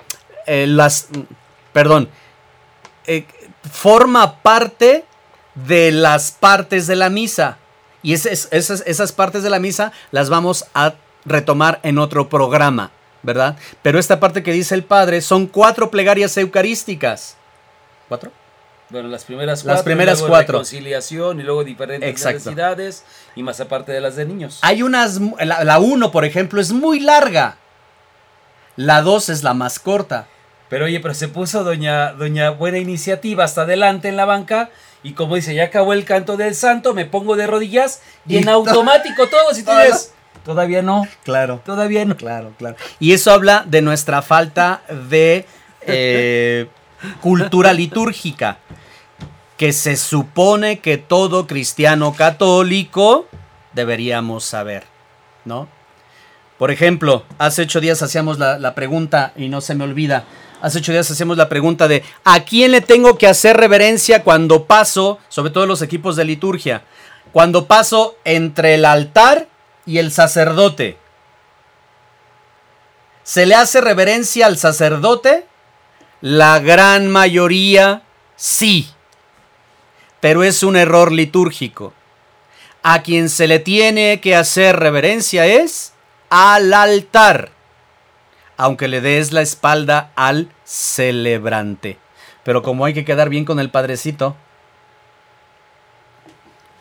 [0.48, 1.08] eh, las,
[1.72, 2.08] perdón,
[3.06, 3.24] eh,
[3.70, 5.04] forma parte
[5.54, 7.58] de las partes de la misa.
[8.02, 12.90] Y esas, esas, esas partes de la misa las vamos a retomar en otro programa,
[13.22, 13.56] ¿verdad?
[13.82, 17.36] Pero esta parte que dice el Padre son cuatro plegarias eucarísticas.
[18.08, 18.32] ¿Cuatro?
[18.90, 19.82] Bueno, las primeras Las cuatro.
[19.82, 20.52] y primeras luego cuatro.
[20.54, 22.38] Reconciliación y luego diferentes Exacto.
[22.38, 23.04] necesidades
[23.36, 24.60] y más aparte de las de niños.
[24.62, 27.56] Hay unas, la, la uno, por ejemplo, es muy larga.
[28.76, 30.26] La dos es la más corta.
[30.68, 34.70] Pero oye, pero se puso doña, doña Buena Iniciativa hasta adelante en la banca
[35.02, 38.38] y como dice, ya acabó el canto del santo, me pongo de rodillas y, Y
[38.38, 39.78] en to- automático todos y tú Todo.
[39.82, 40.12] dices,
[40.44, 41.62] todavía no, Claro.
[41.64, 42.16] todavía no.
[42.16, 42.76] Claro, claro.
[42.98, 45.46] Y eso habla de nuestra falta de
[45.82, 46.66] eh,
[47.22, 48.58] cultura litúrgica,
[49.56, 53.26] que se supone que todo cristiano católico
[53.72, 54.84] deberíamos saber,
[55.44, 55.68] ¿no?
[56.58, 60.24] Por ejemplo, hace ocho días hacíamos la, la pregunta, y no se me olvida,
[60.60, 64.64] hace ocho días hacíamos la pregunta de ¿a quién le tengo que hacer reverencia cuando
[64.64, 66.82] paso, sobre todo los equipos de liturgia,
[67.32, 69.48] cuando paso entre el altar
[69.86, 70.98] y el sacerdote?
[73.22, 75.46] ¿Se le hace reverencia al sacerdote?
[76.20, 78.02] La gran mayoría
[78.36, 78.88] sí,
[80.20, 81.92] pero es un error litúrgico.
[82.82, 85.92] A quien se le tiene que hacer reverencia es
[86.30, 87.50] al altar,
[88.58, 91.96] aunque le des la espalda al celebrante.
[92.42, 94.36] Pero como hay que quedar bien con el padrecito,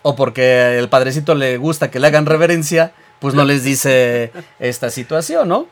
[0.02, 4.90] o porque el padrecito le gusta que le hagan reverencia, pues no les dice esta
[4.90, 5.68] situación, ¿no?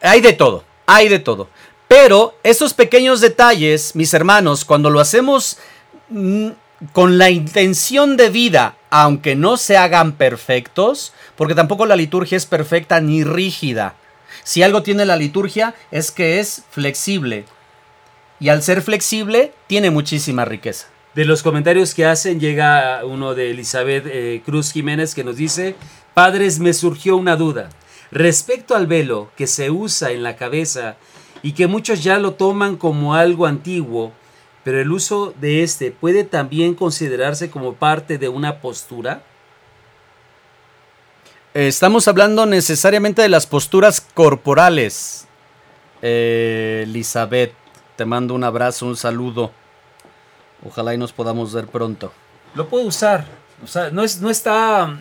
[0.00, 1.48] Hay de todo, hay de todo.
[1.88, 5.58] Pero esos pequeños detalles, mis hermanos, cuando lo hacemos
[6.08, 6.48] mm,
[6.92, 12.46] con la intención de vida, aunque no se hagan perfectos, porque tampoco la liturgia es
[12.46, 13.94] perfecta ni rígida.
[14.46, 17.46] Si algo tiene la liturgia es que es flexible.
[18.38, 20.86] Y al ser flexible, tiene muchísima riqueza.
[21.16, 25.74] De los comentarios que hacen llega uno de Elizabeth eh, Cruz Jiménez que nos dice,
[26.14, 27.70] padres, me surgió una duda.
[28.12, 30.94] Respecto al velo que se usa en la cabeza
[31.42, 34.12] y que muchos ya lo toman como algo antiguo,
[34.62, 39.24] pero el uso de este puede también considerarse como parte de una postura.
[41.60, 45.26] Estamos hablando necesariamente de las posturas corporales.
[46.02, 47.54] Eh, Elizabeth,
[47.96, 49.50] te mando un abrazo, un saludo.
[50.66, 52.12] Ojalá y nos podamos ver pronto.
[52.54, 53.24] Lo puede usar.
[53.64, 55.00] O sea, no, es, no está...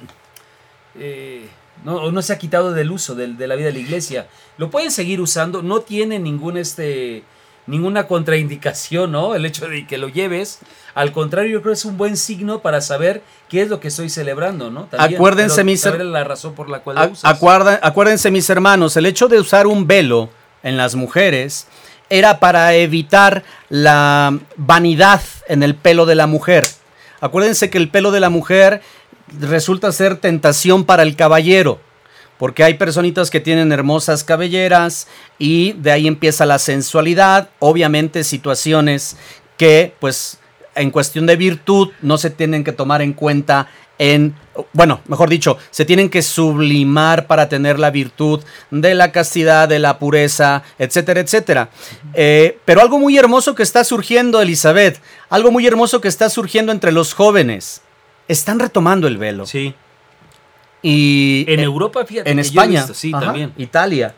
[0.97, 1.45] eh,
[1.83, 4.27] no, se ha quitado del uso del- de, la vida de la iglesia.
[4.57, 5.61] Lo pueden seguir usando.
[5.61, 7.25] No tiene ningún este
[7.67, 9.35] ninguna contraindicación, ¿no?
[9.35, 10.59] El hecho de que lo lleves.
[10.93, 13.89] Al contrario, yo creo que es un buen signo para saber qué es lo que
[13.89, 14.87] estoy celebrando, ¿no?
[14.97, 17.41] Acuérdense, pero mis saber la razón por la cual usas.
[17.81, 20.29] acuérdense, mis hermanos, el hecho de usar un velo
[20.63, 21.67] en las mujeres
[22.09, 26.65] era para evitar la vanidad en el pelo de la mujer.
[27.19, 28.81] Acuérdense que el pelo de la mujer
[29.39, 31.79] resulta ser tentación para el caballero.
[32.37, 35.07] Porque hay personitas que tienen hermosas cabelleras
[35.39, 37.49] y de ahí empieza la sensualidad.
[37.59, 39.17] Obviamente situaciones
[39.57, 40.39] que pues
[40.75, 43.67] en cuestión de virtud no se tienen que tomar en cuenta
[43.97, 44.35] en,
[44.73, 49.79] bueno, mejor dicho, se tienen que sublimar para tener la virtud de la castidad, de
[49.79, 51.69] la pureza, etcétera, etcétera.
[52.13, 56.71] Eh, pero algo muy hermoso que está surgiendo, Elizabeth, algo muy hermoso que está surgiendo
[56.71, 57.81] entre los jóvenes.
[58.27, 59.45] Están retomando el velo.
[59.45, 59.73] Sí.
[60.87, 62.29] Y En Europa, fíjate.
[62.29, 62.81] en España.
[62.81, 63.51] visto, sí, Ajá, también.
[63.57, 64.13] Italia.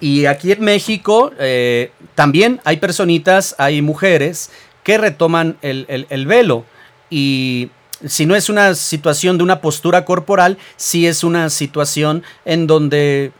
[0.00, 4.50] Y aquí en México eh, también hay personitas, hay mujeres
[4.84, 6.64] que retoman el, el- el velo.
[7.10, 7.68] Y
[8.06, 13.32] si no es una situación de una postura corporal, sí es una situación en donde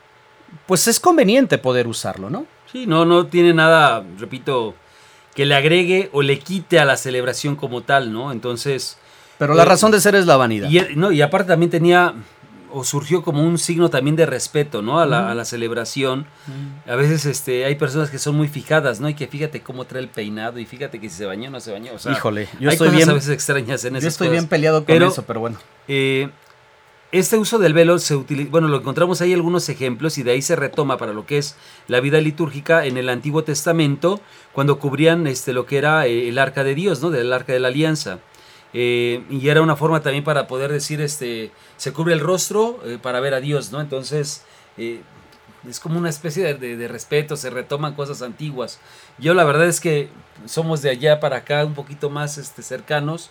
[0.67, 2.45] pues es conveniente poder usarlo, ¿no?
[2.71, 4.75] Sí, no, no tiene nada, repito,
[5.35, 8.31] que le agregue o le quite a la celebración como tal, ¿no?
[8.33, 8.99] Entonces,
[9.39, 10.69] Pero la Eh, razón de ser es la vanidad.
[10.69, 12.13] y, no, y aparte también tenía,
[12.73, 15.01] o surgió como un signo también de respeto, ¿no?
[15.01, 16.27] A la, a la celebración.
[16.87, 19.09] A veces este, hay personas que son muy fijadas, ¿no?
[19.09, 21.61] Y que fíjate cómo trae el peinado y fíjate que si se bañó o no
[21.61, 21.93] se bañó.
[21.95, 24.29] O sea, Híjole, yo hay estoy cosas bien, a veces extrañas en yo esas estoy
[24.29, 24.41] cosas.
[24.43, 25.59] bien peleado con Pero- eso, pero bueno.
[25.89, 26.29] Eh,
[27.11, 30.43] este uso del velo se utiliza, bueno, lo encontramos ahí algunos ejemplos y de ahí
[30.43, 34.21] se retoma para lo que es la vida litúrgica en el Antiguo Testamento,
[34.53, 37.09] cuando cubrían este, lo que era eh, el arca de Dios, ¿no?
[37.09, 38.19] Del arca de la alianza.
[38.75, 42.99] Eh, y era una forma también para poder decir, este, se cubre el rostro eh,
[43.01, 43.81] para ver a Dios, ¿no?
[43.81, 44.45] Entonces,
[44.77, 45.01] eh,
[45.69, 48.79] es como una especie de, de- de respeto, se retoman cosas antiguas.
[49.19, 50.09] Yo la verdad es que
[50.47, 53.31] somos de allá para acá un poquito más este, cercanos.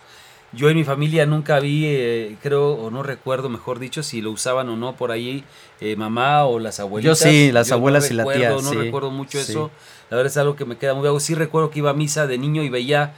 [0.52, 4.30] Yo en mi familia nunca vi, eh, creo, o no recuerdo, mejor dicho, si lo
[4.30, 5.44] usaban o no por ahí
[5.80, 7.18] eh, mamá o las abuelitas.
[7.18, 9.52] sí, las Yo no abuelas y la tía, No sí, recuerdo mucho sí.
[9.52, 9.70] eso.
[10.10, 11.20] La verdad es algo que me queda muy vago.
[11.20, 13.14] Sí recuerdo que iba a misa de niño y veía...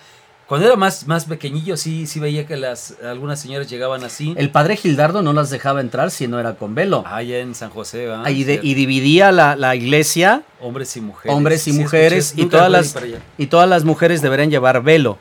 [0.50, 4.34] Cuando era más, más pequeñillo, sí, sí veía que las algunas señoras llegaban así.
[4.36, 7.04] El padre Gildardo no las dejaba entrar si no era con velo.
[7.06, 8.24] Allá en San José, ¿verdad?
[8.26, 11.36] Ah, y, de- y dividía la, la iglesia, Hombres y mujeres.
[11.36, 12.96] hombres y Sí, mujeres, escuché, y todas, las,
[13.38, 15.18] y todas las mujeres deberían llevar velo.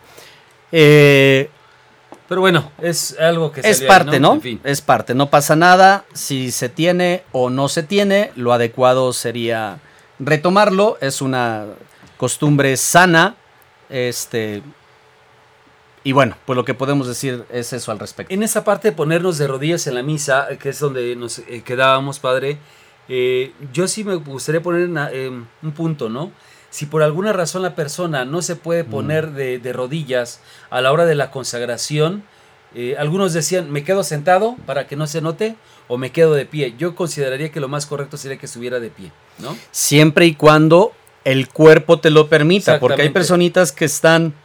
[0.72, 1.50] Eh,
[2.28, 4.34] Pero bueno, es algo que es salió ahí, parte, ¿no?
[4.34, 4.60] En fin.
[4.64, 6.06] Es parte, no pasa nada.
[6.14, 9.78] Si se tiene o no se tiene, lo adecuado sería
[10.18, 10.98] retomarlo.
[11.02, 11.66] Es una
[12.18, 13.36] costumbre sana.
[13.90, 14.64] Este.
[16.04, 18.34] Y bueno, pues lo que podemos decir es eso al respecto.
[18.34, 21.62] En esa parte de ponernos de rodillas en la misa, que es donde nos eh,
[21.66, 22.58] quedábamos, padre,
[23.10, 26.32] eh, yo sí me gustaría poner eh, un punto, ¿no?
[26.70, 30.92] Si por alguna razón la persona no se puede poner de, de rodillas a la
[30.92, 32.24] hora de la consagración,
[32.76, 35.56] eh, algunos decían, me quedo sentado para que no se note
[35.88, 36.76] o me quedo de pie.
[36.78, 39.58] Yo consideraría que lo más correcto sería que estuviera de pie, ¿no?
[39.72, 40.92] Siempre y cuando
[41.26, 44.36] el cuerpo te lo permita, porque hay personitas que están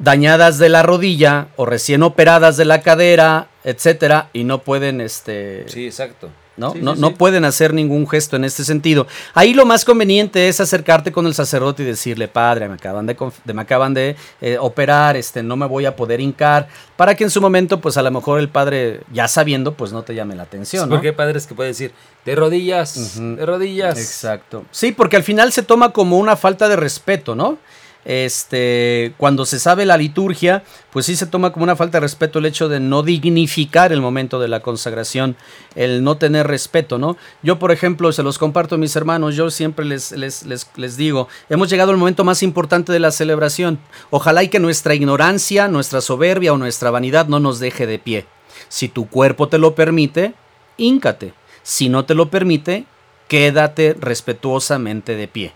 [0.00, 5.64] dañadas de la rodilla o recién operadas de la cadera, etcétera, y no pueden este
[5.68, 6.30] Sí, exacto.
[6.56, 6.72] ¿no?
[6.72, 7.14] Sí, no, sí, no sí.
[7.16, 9.06] pueden hacer ningún gesto en este sentido.
[9.34, 13.16] Ahí lo más conveniente es acercarte con el sacerdote y decirle, padre, me acaban de,
[13.52, 17.30] me acaban de eh, operar, este, no me voy a poder hincar, para que en
[17.30, 20.42] su momento, pues a lo mejor el padre, ya sabiendo, pues no te llame la
[20.42, 20.88] atención.
[20.88, 20.96] ¿no?
[20.96, 21.92] Porque hay padres que pueden decir,
[22.24, 23.98] de rodillas, de rodillas.
[23.98, 24.64] Exacto.
[24.70, 27.58] Sí, porque al final se toma como una falta de respeto, ¿no?
[28.04, 32.38] Este, cuando se sabe la liturgia, pues sí se toma como una falta de respeto
[32.38, 35.36] el hecho de no dignificar el momento de la consagración,
[35.74, 37.16] el no tener respeto, ¿no?
[37.42, 40.96] Yo, por ejemplo, se los comparto a mis hermanos, yo siempre les, les, les, les
[40.96, 43.78] digo, hemos llegado al momento más importante de la celebración.
[44.08, 48.26] Ojalá y que nuestra ignorancia, nuestra soberbia o nuestra vanidad no nos deje de pie.
[48.68, 50.34] Si tu cuerpo te lo permite,
[50.76, 51.34] híncate.
[51.62, 52.86] Si no te lo permite,
[53.28, 55.52] quédate respetuosamente de pie.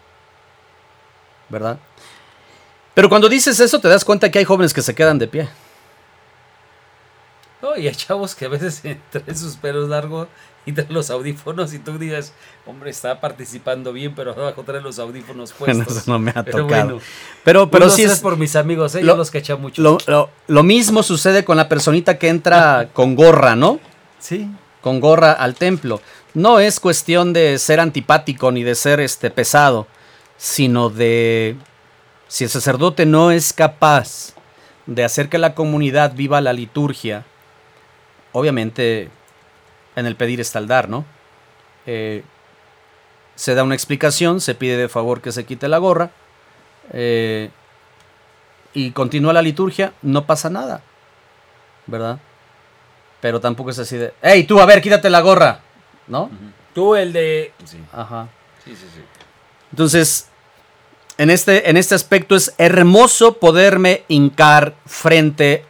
[1.49, 1.79] ¿Verdad?
[2.95, 5.49] Pero cuando dices eso te das cuenta que hay jóvenes que se quedan de pie.
[7.63, 10.29] No, y hay chavos que a veces traen sus pelos largos
[10.67, 12.33] y traen los audífonos y tú dices,
[12.67, 15.85] hombre, está participando bien, pero abajo trae los audífonos puestos.
[15.87, 16.85] Bueno, eso no me ha Pero tocado.
[16.87, 17.01] bueno,
[17.43, 19.01] Pero, pero sí es por mis amigos, ¿eh?
[19.03, 19.81] lo- yo los caché mucho.
[19.83, 23.81] lo, lo- lo mismo sucede con la personita que entra con gorra, ¿no?
[24.19, 24.49] sí,
[24.83, 26.01] Con gorra al templo.
[26.35, 29.87] No es cuestión de ser antipático ni de ser este pesado,
[30.37, 31.57] sino de
[32.29, 34.35] si el sacerdote no es capaz
[34.87, 37.25] de hacer que la comunidad viva la liturgia,
[38.33, 39.11] obviamente
[39.97, 41.05] en el pedir está el dar, ¿no?
[41.87, 42.23] Eh,
[43.35, 46.11] se da una explicación, se pide de favor que se quite la gorra
[46.93, 47.51] eh,
[48.73, 50.83] y continúa la liturgia, no pasa nada,
[51.87, 52.19] ¿verdad?
[53.21, 55.61] Pero tampoco es así de, hey, tú, a ver, quítate la gorra,
[56.07, 56.31] ¿no?
[56.75, 57.53] tú el de...
[57.65, 58.29] Sí, Ajá.
[58.65, 58.87] sí, sí.
[58.93, 59.01] sí.
[59.71, 60.29] Entonces,
[61.19, 65.65] en este, en este aspecto es hermoso poderme hincar frente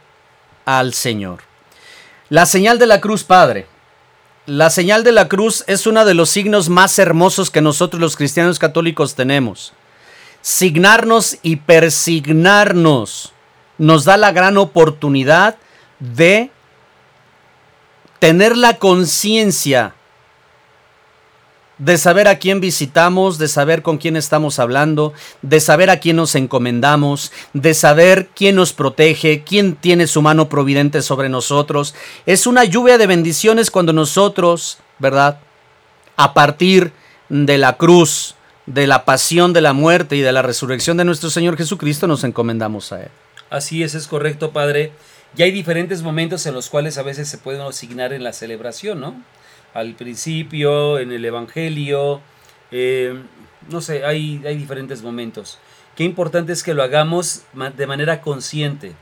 [0.65, 1.39] al Señor.
[2.29, 3.67] La señal de la cruz, Padre.
[4.47, 8.15] La señal de la cruz es uno de los signos más hermosos que nosotros los
[8.15, 9.73] cristianos católicos tenemos.
[10.41, 13.33] Signarnos y persignarnos
[13.79, 15.57] nos da la gran oportunidad
[15.99, 16.51] de
[18.19, 19.94] tener la conciencia
[21.77, 26.15] de saber a quién visitamos, de saber con quién estamos hablando, de saber a quién
[26.15, 31.95] nos encomendamos, de saber quién nos protege, quién tiene su mano providente sobre nosotros.
[32.25, 35.39] Es una lluvia de bendiciones cuando nosotros, ¿verdad?
[36.15, 36.93] A partir
[37.29, 41.29] de la cruz de la pasión, de la muerte y de la resurrección de nuestro
[41.29, 43.09] Señor Jesucristo, nos encomendamos a Él.
[43.49, 44.91] Así es, es correcto, Padre.
[45.37, 49.01] Y hay diferentes momentos en los cuales a veces se pueden asignar en la celebración,
[49.01, 49.15] ¿no?
[49.75, 52.21] Al principio, en el Evangelio,
[52.71, 53.21] eh,
[53.69, 55.59] no sé, hay, hay diferentes momentos.
[55.97, 57.41] Qué importante es que lo hagamos
[57.75, 58.93] de manera consciente,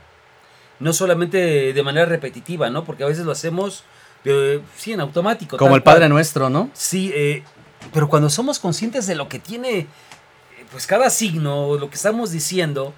[0.80, 2.84] no solamente de manera repetitiva, ¿no?
[2.84, 3.84] Porque a veces lo hacemos,
[4.24, 5.56] eh, sí, en automático.
[5.58, 6.68] Como el Padre Nuestro, ¿no?
[6.72, 7.44] Sí, eh,
[7.92, 9.86] pero cuando somos conscientes de lo que tiene,
[10.72, 12.94] pues cada signo, lo que estamos diciendo,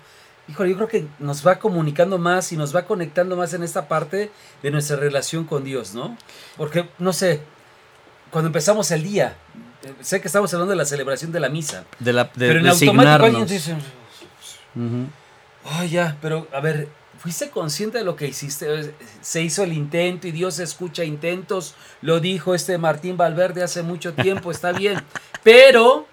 [0.48, 3.86] híjole, yo creo que nos va comunicando más y nos va conectando más en esta
[3.86, 4.30] parte
[4.62, 6.16] de nuestra relación con Dios, ¿no?
[6.56, 7.42] Porque, no sé,
[8.30, 9.36] cuando empezamos el día,
[10.00, 11.84] sé que estamos hablando de la celebración de la misa.
[11.98, 13.76] De la, de, pero en automático alguien dice,
[15.64, 18.94] ay ya, pero a ver, ¿fuiste consciente de lo que hiciste?
[19.20, 24.14] Se hizo el intento y Dios escucha intentos, lo dijo este Martín Valverde hace mucho
[24.14, 25.00] tiempo, está bien,
[25.42, 26.06] pero...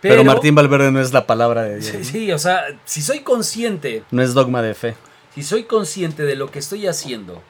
[0.00, 1.86] Pero, Martín Valverde no es la palabra de Dios.
[1.86, 4.04] Sí, sí, o sea, si soy consciente...
[4.12, 4.94] No es dogma de fe.
[5.34, 7.42] Si soy consciente de lo que estoy haciendo,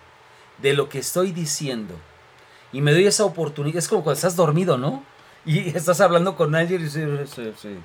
[0.62, 1.94] de lo que estoy diciendo,
[2.72, 5.02] y me doy esa oportunidad, es como cuando estás dormido, ¿no?
[5.44, 7.76] Y estás hablando con alguien y dices, sí, sí,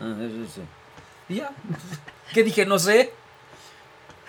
[0.00, 0.14] ah,
[1.28, 1.50] Y ya.
[2.32, 2.66] ¿Qué dije?
[2.66, 3.12] No sé.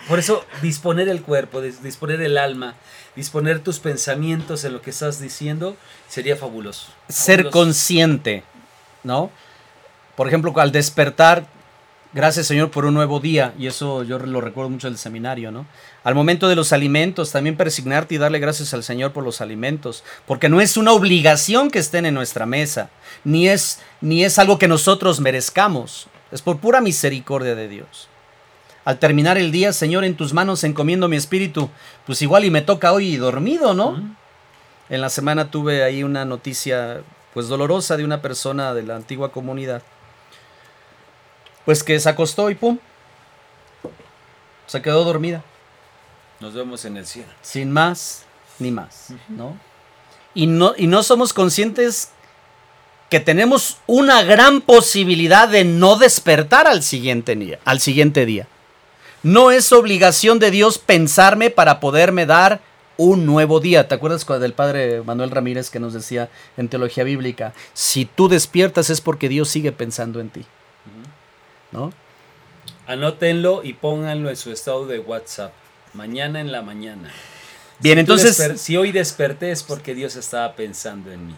[0.08, 2.76] Por eso, disponer el cuerpo, disponer el alma,
[3.16, 5.78] disponer tus pensamientos en lo que estás diciendo,
[6.10, 6.88] sería fabuloso.
[7.08, 8.44] Ser consciente,
[9.04, 9.32] ¿no?
[10.18, 11.48] Por ejemplo, al despertar,
[12.14, 15.66] gracias Señor por un nuevo día, y eso yo lo recuerdo mucho del seminario, ¿no?
[16.04, 20.04] Al momento de los alimentos, también persignarte y darle gracias al Señor por los alimentos,
[20.26, 22.90] porque no es una obligación que estén en nuestra mesa,
[23.24, 28.10] ni es, ni es algo que nosotros merezcamos, es por pura misericordia de Dios.
[28.86, 31.70] Al terminar el día, Señor, en tus manos encomiendo mi espíritu,
[32.06, 34.16] pues igual y me toca hoy dormido, ¿no?
[34.90, 37.02] En la semana tuve ahí una noticia
[37.34, 39.82] pues dolorosa de una persona de la antigua comunidad.
[41.66, 42.78] Pues que se acostó y pum,
[44.68, 45.44] se quedó dormida.
[46.40, 47.30] Nos vemos en el cielo.
[47.42, 48.26] Sin más
[48.60, 49.58] ni más, ¿no?
[50.34, 52.10] Y no, y no somos conscientes
[53.10, 57.60] que tenemos una gran posibilidad de no despertar al siguiente día.
[57.66, 58.48] Al siguiente día.
[59.22, 62.62] No es obligación de Dios pensarme para poderme dar
[62.98, 63.88] un nuevo día.
[63.88, 67.54] ¿Te acuerdas del padre Manuel Ramírez que nos decía en teología bíblica?
[67.74, 70.46] Si tú despiertas es porque Dios sigue pensando en ti.
[71.74, 71.92] ¿No?
[72.88, 75.54] Anótenlo y pónganlo en su estado de WhatsApp
[75.94, 77.12] mañana en la mañana.
[77.80, 78.62] Bien, entonces...
[78.62, 81.36] Si hoy desperté es porque Dios estaba pensando en mí.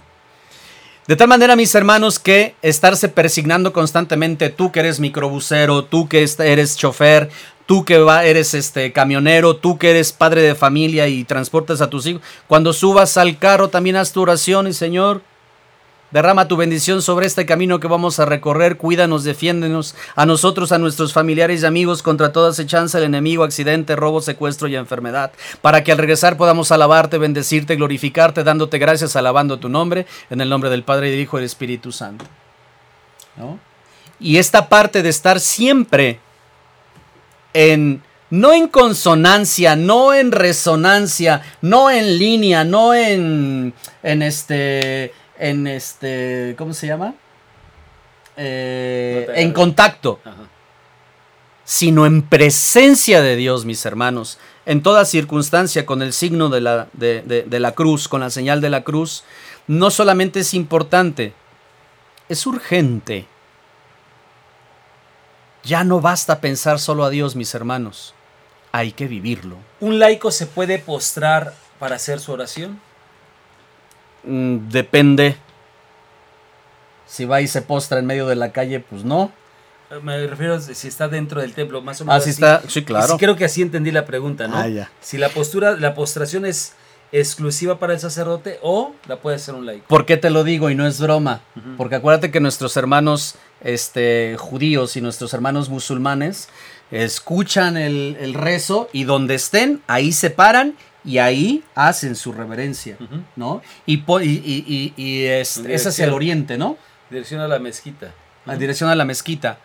[1.08, 6.28] De tal manera, mis hermanos, que estarse persignando constantemente, tú que eres microbusero, tú que
[6.40, 7.30] eres chofer,
[7.68, 12.08] tú que eres este camionero, tú que eres padre de familia y transportas a tus
[12.08, 15.22] hijos, cuando subas al carro también haz tu oración y Señor,
[16.16, 18.78] Derrama tu bendición sobre este camino que vamos a recorrer.
[18.78, 23.98] Cuídanos, defiéndenos a nosotros, a nuestros familiares y amigos contra toda acechanza del enemigo, accidente,
[23.98, 25.34] robo, secuestro y enfermedad.
[25.62, 30.48] Para que al regresar podamos alabarte, bendecirte, glorificarte, dándote gracias, alabando tu nombre, en el
[30.48, 32.24] nombre del Padre y del Hijo y del Espíritu Santo.
[34.18, 36.22] Y esta parte de estar siempre
[37.54, 45.68] en no en consonancia, no en resonancia, no en línea, no en, en este en
[45.68, 47.16] este, ¿cómo se llama?
[48.38, 50.20] Eh, en contacto,
[51.64, 56.88] sino en presencia de Dios, mis hermanos, en toda circunstancia, con el signo de la,
[56.94, 59.24] de la cruz, con la señal de la cruz,
[59.68, 61.34] no solamente es importante,
[62.30, 63.28] es urgente.
[65.64, 68.14] Ya no basta pensar solo a Dios, mis hermanos.
[68.72, 69.58] Hay que vivirlo.
[69.80, 72.80] ¿Un laico se puede postrar para hacer su oración?
[74.26, 75.38] Mm, depende.
[77.06, 79.32] Si va y se postra en medio de la calle, pues no.
[79.92, 82.22] Eh, me refiero a si está dentro del templo, más o menos.
[82.22, 83.18] Ah, sí está, sí, claro.
[83.18, 84.58] creo que así entendí la pregunta, ¿no?
[84.58, 86.74] Ah, si la postura, la postración es
[87.12, 89.86] exclusiva para el sacerdote o la puede hacer un laico.
[89.88, 91.42] ¿Por qué te lo digo y no es broma?
[91.78, 96.50] Porque acuérdate que nuestros hermanos este, judíos y nuestros hermanos musulmanes
[96.92, 100.76] escuchan el, el rezo y donde estén, ahí se paran
[101.06, 102.98] y ahí hacen su reverencia,
[103.36, 103.62] ¿no?
[103.86, 106.78] Y, y, y, es, hacia el oriente, ¿no?
[107.10, 108.12] Dirección a la mezquita.
[108.46, 109.60] A dirección a la mezquita.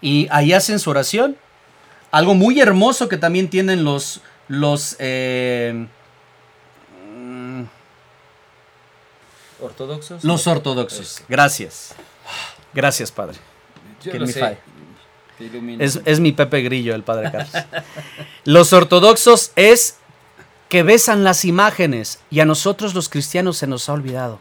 [0.00, 1.36] Y ahí hacen su oración.
[2.10, 4.22] Algo muy hermoso que también tienen los...
[4.48, 5.86] los eh,
[9.60, 10.24] ¿Ortodoxos?
[10.24, 11.22] Los ortodoxos.
[11.28, 11.94] Gracias.
[12.72, 13.38] Gracias, Padre.
[15.78, 17.52] Es, es mi Pepe Grillo, el Padre Carlos.
[18.44, 19.98] los ortodoxos es
[20.68, 24.40] que besan las imágenes y a nosotros los cristianos se nos ha olvidado.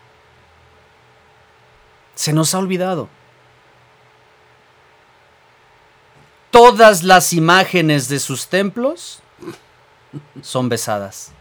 [2.15, 3.09] Se nos ha olvidado.
[6.55, 9.19] todas las imágenes de sus templos
[10.41, 11.33] son besadas.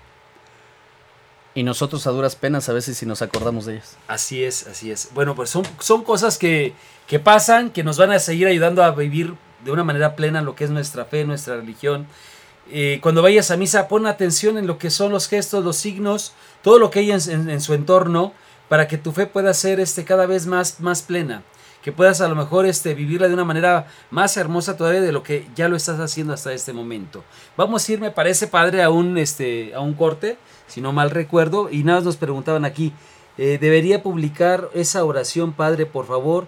[1.55, 3.97] Y nosotros a duras penas a veces si nos acordamos de ellas.
[4.09, 5.11] Así es, así es.
[5.15, 6.75] Bueno, pues son, cosas que,
[7.07, 10.57] que pasan, que nos van a seguir ayudando a vivir de una manera plena lo
[10.57, 12.09] que es nuestra fe, nuestra religión.
[12.71, 16.33] Eh, cuando vayas a misa, pon atención en lo que son los gestos, los signos,
[16.63, 18.33] todo lo que hay en, su entorno,
[18.69, 21.43] para que tu fe pueda ser este, cada vez más, más plena
[21.85, 25.23] que puedas a lo mejor este, vivirla de una manera más hermosa todavía de lo
[25.23, 27.23] que ya lo estás haciendo hasta este momento.
[27.59, 31.11] Vamos a ir, me parece, padre, a un, este, a un corte, si no mal
[31.11, 32.95] recuerdo, y nada nos preguntaban aquí,
[33.37, 36.47] eh, ¿debería publicar esa oración, padre, por favor?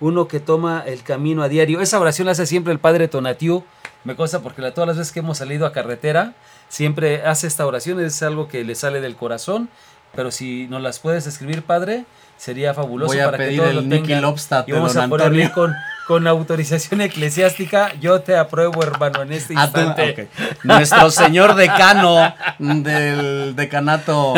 [0.00, 1.80] Uno que toma el camino a diario.
[1.80, 3.64] Esa oración la hace siempre el padre Tonatiu,
[4.04, 6.34] me consta porque la, todas las veces que hemos salido a carretera,
[6.68, 9.68] siempre hace esta oración, es algo que le sale del corazón,
[10.14, 12.04] pero si nos las puedes escribir, padre,
[12.36, 14.34] sería fabuloso Voy a para pedir que todos el lo tengan.
[14.66, 15.74] Y vamos a ponerle con,
[16.06, 17.92] con autorización eclesiástica.
[18.00, 20.28] Yo te apruebo, hermano, en este Ah, instante.
[20.32, 20.64] ok.
[20.64, 24.34] Nuestro señor decano del decanato.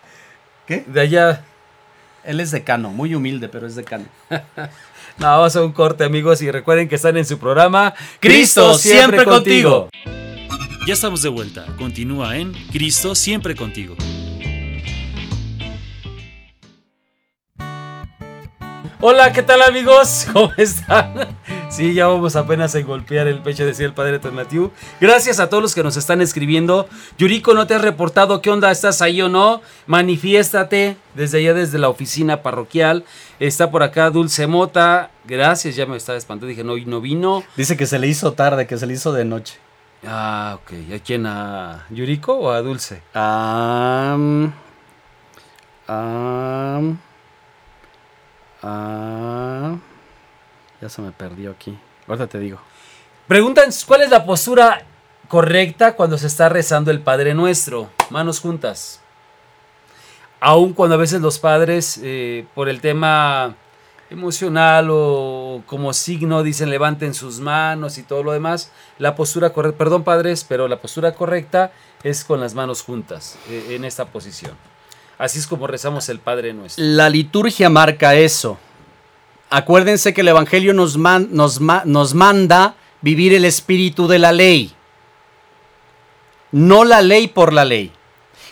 [0.66, 0.84] ¿Qué?
[0.86, 1.42] De allá.
[2.24, 4.04] Él es decano, muy humilde, pero es decano.
[5.18, 9.24] No, vamos a un corte, amigos, y recuerden que están en su programa Cristo siempre
[9.24, 9.88] contigo.
[10.86, 11.66] Ya estamos de vuelta.
[11.76, 13.96] Continúa en Cristo siempre contigo.
[19.00, 20.28] Hola, ¿qué tal amigos?
[20.32, 21.36] ¿Cómo están?
[21.70, 24.72] Sí, ya vamos apenas a golpear el pecho, decía el padre Tonatiu.
[25.00, 26.88] Gracias a todos los que nos están escribiendo.
[27.18, 28.70] Yuriko, ¿no te has reportado qué onda?
[28.70, 29.60] ¿Estás ahí o no?
[29.86, 33.04] Manifiéstate desde allá, desde la oficina parroquial.
[33.38, 35.10] Está por acá Dulce Mota.
[35.24, 36.48] Gracias, ya me estaba espantando.
[36.48, 37.44] Dije, no, no vino.
[37.54, 39.58] Dice que se le hizo tarde, que se le hizo de noche.
[40.06, 40.72] Ah, ok.
[40.94, 41.26] ¿A quién?
[41.26, 43.02] ¿A Yuriko o a Dulce?
[43.14, 44.52] Am,
[45.86, 46.98] am,
[48.62, 49.80] am,
[50.80, 51.78] ya se me perdió aquí.
[52.06, 52.58] Ahorita te digo.
[53.26, 54.84] Preguntan cuál es la postura
[55.28, 57.90] correcta cuando se está rezando el Padre Nuestro.
[58.10, 59.00] Manos juntas.
[60.40, 63.56] Aun cuando a veces los padres, eh, por el tema
[64.08, 69.78] emocional o como signo, dicen levanten sus manos y todo lo demás, la postura correcta,
[69.78, 71.72] perdón padres, pero la postura correcta
[72.04, 74.52] es con las manos juntas, eh, en esta posición.
[75.18, 76.84] Así es como rezamos el Padre Nuestro.
[76.84, 78.58] La liturgia marca eso.
[79.50, 84.72] Acuérdense que el Evangelio nos, nos nos manda vivir el espíritu de la ley.
[86.52, 87.92] No la ley por la ley.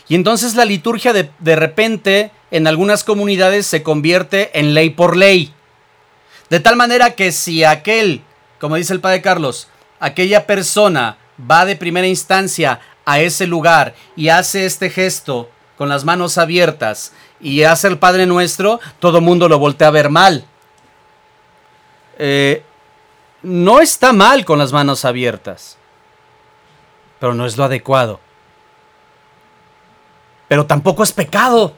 [0.08, 5.16] Y entonces la liturgia de, de repente en algunas comunidades se convierte en ley por
[5.16, 5.52] ley.
[6.48, 8.22] De tal manera que si aquel,
[8.60, 9.68] como dice el padre Carlos,
[9.98, 16.04] aquella persona va de primera instancia a ese lugar y hace este gesto con las
[16.04, 20.46] manos abiertas y hace el Padre Nuestro, todo mundo lo voltea a ver mal.
[22.18, 22.62] Eh,
[23.42, 25.76] no está mal con las manos abiertas,
[27.20, 28.20] pero no es lo adecuado.
[30.48, 31.74] Pero tampoco es pecado.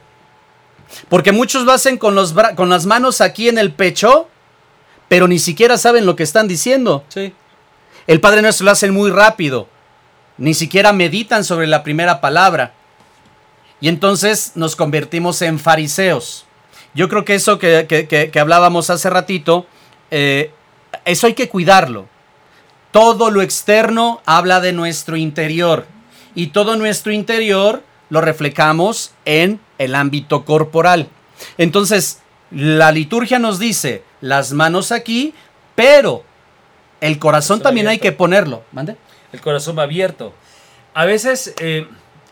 [1.07, 4.27] Porque muchos lo hacen con, los con las manos aquí en el pecho,
[5.07, 7.03] pero ni siquiera saben lo que están diciendo.
[7.09, 7.33] Sí.
[8.07, 9.67] El Padre Nuestro lo hacen muy rápido.
[10.37, 12.73] Ni siquiera meditan sobre la primera palabra.
[13.81, 16.45] Y entonces nos convertimos en fariseos.
[16.95, 19.67] Yo creo que eso que, que- que- que hablábamos hace ratito,
[20.11, 20.51] eh,
[21.05, 22.07] eso hay que cuidarlo.
[22.91, 25.85] Todo lo externo habla de nuestro interior.
[26.35, 31.09] Y todo nuestro interior lo reflejamos en el ámbito corporal.
[31.57, 35.33] Entonces, la liturgia nos dice las manos aquí,
[35.75, 36.23] pero
[37.01, 38.63] el corazón también hay que ponerlo.
[38.71, 38.97] ¿Mande?
[39.31, 40.33] el corazón va abierto.
[40.93, 41.87] A veces, eh,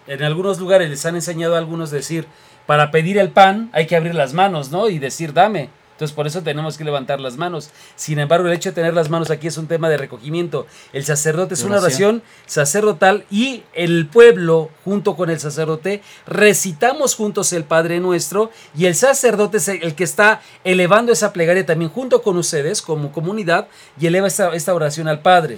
[0.07, 2.27] en algunos lugares les han enseñado a algunos decir,
[2.65, 4.89] para pedir el pan hay que abrir las manos, ¿no?
[4.89, 5.69] Y decir, dame.
[5.97, 7.71] Entonces, por eso tenemos que levantar las manos.
[7.95, 10.67] Sin embargo, el hecho de tener las manos aquí es un tema de recogimiento.
[10.93, 12.17] El sacerdote es una oración.
[12.17, 18.85] oración sacerdotal y el pueblo, junto con el sacerdote, recitamos juntos el Padre Nuestro y
[18.85, 23.67] el sacerdote es el que está elevando esa plegaria también junto con ustedes como comunidad
[23.99, 25.57] y eleva esta, esta oración al Padre.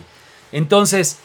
[0.53, 1.17] Entonces,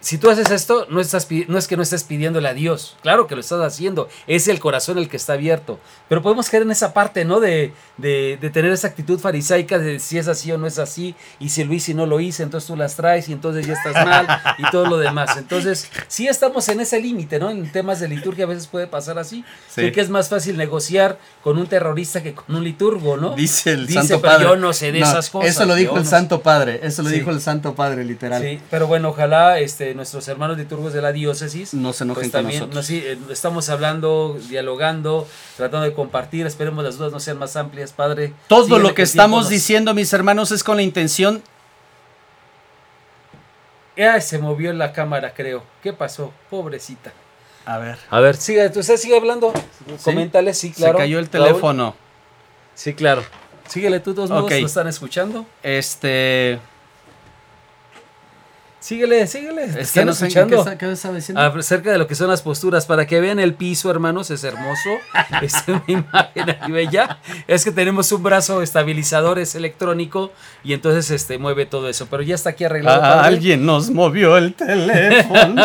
[0.00, 3.26] si tú haces esto, no, estás, no es que no estés pidiéndole a Dios, claro
[3.26, 5.80] que lo estás haciendo, es el corazón el que está abierto.
[6.08, 7.40] Pero podemos caer en esa parte, ¿no?
[7.40, 11.14] De, de, de tener esa actitud farisaica de si es así o no es así,
[11.40, 13.74] y si lo hice y no lo hice, entonces tú las traes y entonces ya
[13.74, 14.26] estás mal
[14.58, 15.36] y todo lo demás.
[15.36, 17.50] Entonces, sí estamos en ese límite, ¿no?
[17.50, 19.44] En temas de liturgia a veces puede pasar así.
[19.68, 19.90] Sí.
[19.92, 23.34] Que es más fácil negociar con un terrorista que con un liturgo, ¿no?
[23.34, 24.44] Dice el Dice, Santo pero Padre.
[24.46, 26.80] yo no sé de esas cosas, Eso lo dijo el no Santo Padre.
[26.82, 27.16] Eso lo Sí.
[27.16, 28.40] dijo el Santo Padre, literal.
[28.42, 32.32] Sí, pero bueno, ojalá este, nuestros hermanos liturgos de la diócesis No se enojen pues
[32.32, 32.76] con también, nosotros.
[32.76, 35.26] no, sí, eh, estamos hablando, dialogando,
[35.56, 38.32] tratando de compartir, esperemos las dudas no sean más amplias, Padre.
[38.48, 41.42] Todo lo que estamos nos- diciendo, mis hermanos, es con la intención
[43.96, 45.64] Ay, se movió la cámara, creo.
[45.82, 46.32] ¿Qué pasó?
[46.50, 47.12] Pobrecita.
[47.66, 47.98] A ver.
[48.10, 49.52] A ver, sigue, usted sigue hablando.
[50.04, 50.98] Coméntale, sí, claro.
[50.98, 51.46] Se cayó el Raúl.
[51.46, 51.96] teléfono.
[52.74, 53.24] Sí, claro.
[53.66, 54.52] Síguele tú, todos modos, Ok.
[54.60, 55.44] ¿lo están escuchando?
[55.64, 56.60] Este.
[58.80, 59.62] Síguele, síguele.
[59.66, 60.48] ¿te Es que están escuchando?
[60.56, 61.40] ¿qué, está- qué estaba diciendo.
[61.42, 64.90] Acerca de lo que son las posturas, para que vean el piso, hermanos, es hermoso.
[65.42, 67.18] es una imagen aquí bella.
[67.48, 72.06] Es que tenemos un brazo estabilizador, es electrónico, y entonces este mueve todo eso.
[72.06, 73.02] Pero ya está aquí arreglado.
[73.02, 75.62] Ah, alguien nos movió el teléfono.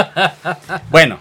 [0.89, 1.19] bueno,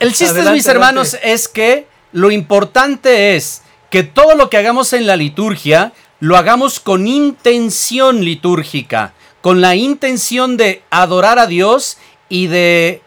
[0.00, 1.32] el chiste, Adelante, mis hermanos, adelante.
[1.32, 6.80] es que lo importante es que todo lo que hagamos en la liturgia lo hagamos
[6.80, 13.02] con intención litúrgica, con la intención de adorar a Dios y de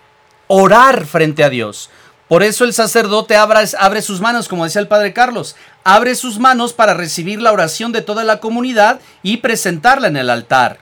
[0.48, 1.90] orar frente a Dios.
[2.28, 6.72] Por eso el sacerdote abre sus manos, como decía el padre Carlos, abre sus manos
[6.72, 10.80] para recibir la oración de toda la comunidad y presentarla en el altar.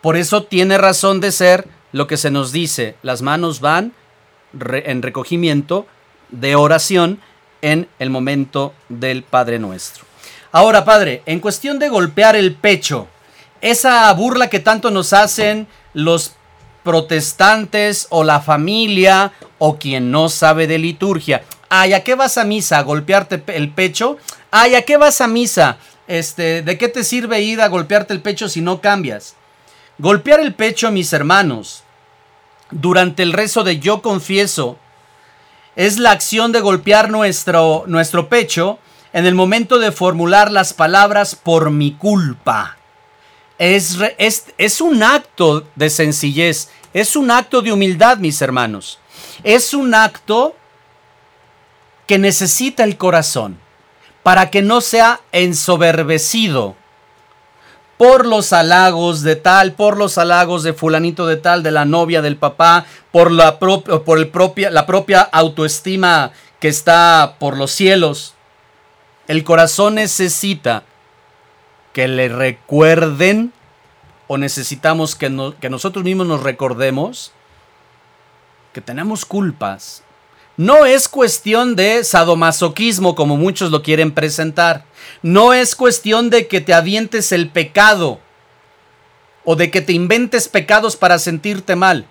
[0.00, 3.92] Por eso tiene razón de ser lo que se nos dice, las manos van
[4.52, 5.86] en recogimiento
[6.30, 7.20] de oración
[7.60, 10.04] en el momento del Padre Nuestro.
[10.52, 13.08] Ahora, Padre, en cuestión de golpear el pecho,
[13.60, 16.34] esa burla que tanto nos hacen los
[16.82, 21.42] protestantes o la familia o quien no sabe de liturgia.
[21.68, 22.78] Ay, ¿a qué vas a misa?
[22.78, 24.16] ¿A golpearte pe- el pecho?
[24.50, 25.76] Ay, ¿a qué vas a misa?
[26.08, 29.36] Este, ¿de qué te sirve ir a golpearte el pecho si no cambias?
[29.98, 31.84] Golpear el pecho, mis hermanos,
[32.70, 34.78] durante el rezo de yo confieso,
[35.76, 38.78] es la acción de golpear nuestro, nuestro pecho
[39.12, 42.76] en el momento de formular las palabras por mi culpa.
[43.60, 48.98] Es, es, es un acto de sencillez, es un acto de humildad, mis hermanos.
[49.44, 50.56] Es un acto
[52.06, 53.58] que necesita el corazón
[54.22, 56.74] para que no sea ensoberbecido
[57.98, 62.22] por los halagos de tal, por los halagos de fulanito de tal, de la novia,
[62.22, 68.32] del papá, por la, por el propia, la propia autoestima que está por los cielos.
[69.28, 70.84] El corazón necesita
[71.92, 73.52] que le recuerden
[74.28, 77.32] o necesitamos que, no- que nosotros mismos nos recordemos
[78.72, 80.04] que tenemos culpas.
[80.56, 84.84] No es cuestión de sadomasoquismo como muchos lo quieren presentar.
[85.22, 88.20] No es cuestión de que te avientes el pecado
[89.44, 92.06] o de que te inventes pecados para sentirte mal.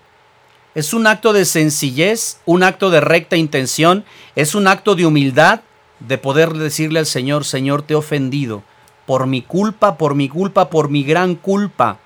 [0.76, 4.04] Es un acto de sencillez, un acto de recta intención,
[4.36, 5.62] es un acto de humildad
[6.00, 8.64] de poder decirle al Señor, Señor, te he ofendido
[9.10, 11.98] por mi culpa, por mi culpa, por mi gran culpa.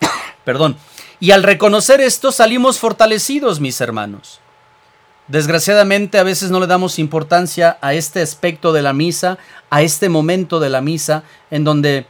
[0.44, 0.76] Perdón.
[1.18, 4.38] Y al reconocer esto salimos fortalecidos, mis hermanos.
[5.28, 9.38] Desgraciadamente a veces no le damos importancia a este aspecto de la misa,
[9.70, 12.06] a este momento de la misa, en donde,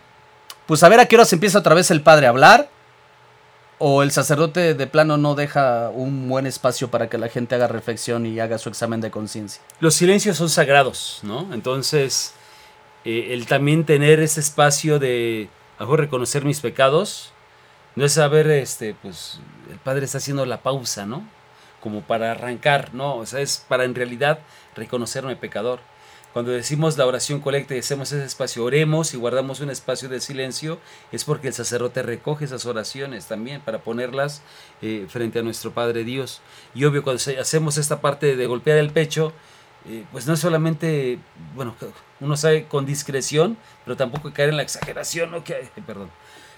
[0.67, 2.69] pues a ver a qué horas empieza otra vez el padre a hablar,
[3.79, 7.69] o el sacerdote de plano no deja un buen espacio para que la gente haga
[7.69, 9.63] reflexión y haga su examen de conciencia.
[9.79, 11.55] Los silencios son sagrados, ¿no?
[11.55, 12.35] Entonces,
[13.05, 15.49] eh, el también tener ese espacio de,
[15.79, 17.33] a reconocer mis pecados,
[17.97, 19.41] no es saber, este, pues,
[19.71, 21.27] el Padre está haciendo la pausa, ¿no?
[21.81, 23.17] Como para arrancar, ¿no?
[23.17, 24.41] O sea, es para en realidad
[24.77, 25.81] reconocerme pecador.
[26.33, 30.21] Cuando decimos la oración colecta y hacemos ese espacio, oremos y guardamos un espacio de
[30.21, 30.79] silencio,
[31.11, 34.43] es porque el sacerdote recoge esas oraciones también para ponerlas
[34.81, 36.41] eh, frente a nuestro Padre Dios.
[36.73, 39.33] Y obvio, cuando hacemos esta parte de golpear el pecho,
[39.89, 41.19] eh, pues no es solamente,
[41.55, 41.75] bueno,
[42.21, 45.43] uno sabe con discreción, pero tampoco caer en la exageración, ¿no?
[45.45, 46.11] Que, perdón.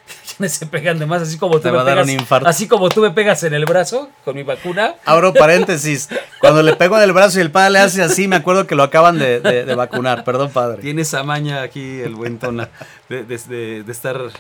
[0.37, 2.21] Quienes se pegan de más, así como tú Te me va a dar pegas, un
[2.21, 2.49] infarto.
[2.49, 4.97] así como tú me pegas en el brazo con mi vacuna.
[5.05, 6.09] Abro paréntesis.
[6.41, 8.75] Cuando le pego en el brazo y el padre le hace así, me acuerdo que
[8.75, 10.25] lo acaban de, de- de vacunar.
[10.25, 10.83] Perdón, padre.
[10.83, 12.69] Tiene esa maña aquí el buen Tona
[13.09, 14.31] de, de- de- de estar eh,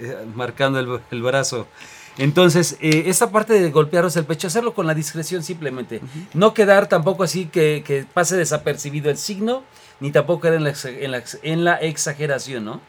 [0.00, 1.66] eh, marcando el, el brazo.
[2.18, 6.00] Entonces, eh, esta parte de golpearos el pecho, hacerlo con la discreción simplemente.
[6.34, 9.62] No quedar tampoco así que, que pase desapercibido el signo,
[10.00, 12.80] ni tampoco en la, en la ex- en la exageración, ¿no?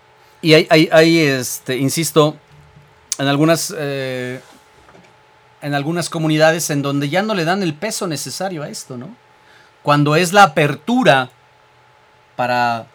[0.41, 2.35] Y hay, hay, hay, este, insisto,
[3.17, 4.41] en algunas, eh,
[5.61, 9.15] en algunas comunidades en donde ya no le dan el peso necesario a esto, ¿no?
[9.83, 11.29] Cuando es la apertura
[12.35, 12.87] para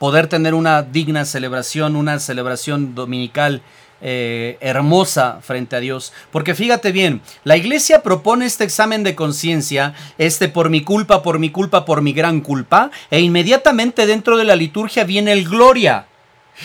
[0.00, 3.62] poder tener una digna celebración, una celebración dominical
[4.00, 6.12] eh, hermosa frente a Dios.
[6.30, 11.38] Porque fíjate bien, la iglesia propone este examen de conciencia, este por mi culpa, por
[11.38, 16.06] mi culpa, por mi gran culpa, e inmediatamente dentro de la liturgia viene el gloria.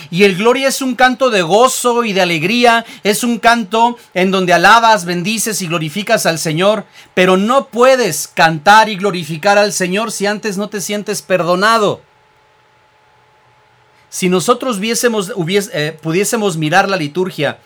[0.10, 4.32] Y el gloria es un canto de gozo y de alegría, es un canto en
[4.32, 10.12] donde alabas, bendices y glorificas al Señor, pero no puedes cantar y glorificar al Señor
[10.12, 12.02] si antes no te sientes perdonado.
[14.14, 17.58] Si nosotros eh, pudiésemos mirar la liturgia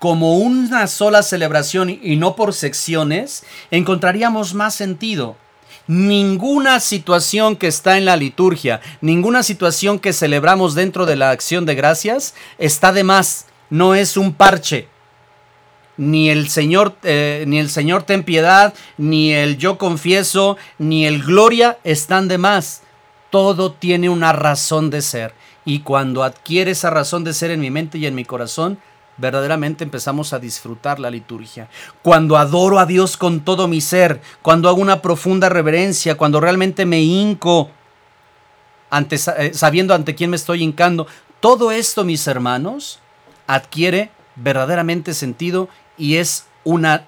[0.00, 5.36] como una sola celebración y no por secciones, encontraríamos más sentido.
[5.86, 11.66] Ninguna situación que está en la liturgia, ninguna situación que celebramos dentro de la acción
[11.66, 14.88] de gracias está de más, no es un parche.
[15.96, 21.22] Ni el Señor, eh, ni el Señor ten piedad, ni el yo confieso, ni el
[21.22, 22.82] gloria están de más.
[23.30, 25.41] Todo tiene una razón de ser.
[25.64, 28.78] Y cuando adquiere esa razón de ser en mi mente y en mi corazón,
[29.16, 31.68] verdaderamente empezamos a disfrutar la liturgia.
[32.02, 36.86] Cuando adoro a Dios con todo mi ser, cuando hago una profunda reverencia, cuando realmente
[36.86, 37.70] me hinco
[39.10, 41.06] eh, sabiendo ante quién me estoy hincando,
[41.40, 42.98] todo esto, mis hermanos,
[43.46, 47.06] adquiere verdaderamente sentido y es una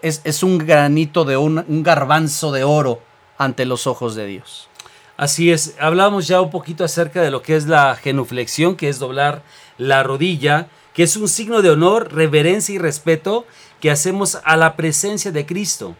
[0.00, 3.02] es, un granito de un, un garbanzo de oro
[3.36, 4.68] ante los ojos de Dios.
[5.16, 8.98] Así es, hablamos ya un poquito acerca de lo que es la genuflexión, que es
[8.98, 9.42] doblar
[9.78, 13.46] la rodilla, que es un signo de honor, reverencia y respeto
[13.80, 15.94] que hacemos a la presencia de Cristo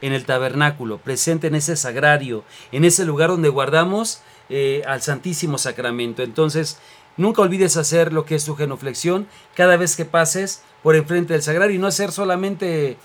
[0.00, 5.58] en el tabernáculo, presente en ese sagrario, en ese lugar donde guardamos eh, al Santísimo
[5.58, 6.22] Sacramento.
[6.22, 6.78] Entonces,
[7.16, 11.42] nunca olvides hacer lo que es tu genuflexión cada vez que pases por enfrente del
[11.42, 12.96] sagrario y no hacer solamente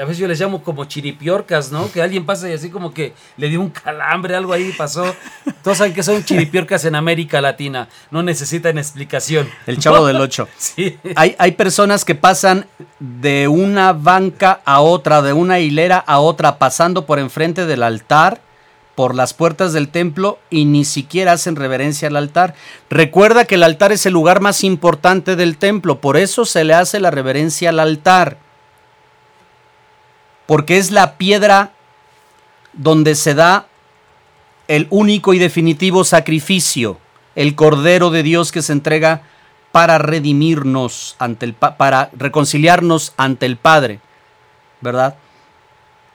[0.00, 1.90] a veces yo les llamo como chiripiorcas, ¿no?
[1.90, 5.04] Que alguien pasa y así como que le dio un calambre, algo ahí pasó.
[5.62, 9.48] Todos saben que son chiripiorcas en América Latina, no necesitan explicación.
[9.66, 10.48] El chavo del 8.
[10.64, 10.98] Sí.
[11.16, 12.66] Hay, hay personas que pasan
[12.98, 18.40] de una banca a otra, de una hilera a otra, pasando por enfrente del altar,
[18.94, 22.54] por las puertas del templo y ni siquiera hacen reverencia al altar.
[22.88, 26.74] Recuerda que el altar es el lugar más importante del templo, por eso se le
[26.74, 28.43] hace la reverencia al altar
[30.46, 31.72] porque es la piedra
[32.72, 33.66] donde se da
[34.68, 36.98] el único y definitivo sacrificio,
[37.34, 39.22] el Cordero de Dios que se entrega
[39.72, 44.00] para redimirnos ante el para reconciliarnos ante el Padre,
[44.80, 45.16] ¿verdad?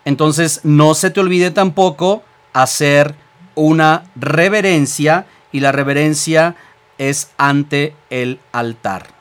[0.05, 2.23] Entonces, no se te olvide tampoco
[2.53, 3.15] hacer
[3.55, 6.55] una reverencia y la reverencia
[6.97, 9.18] es ante el altar.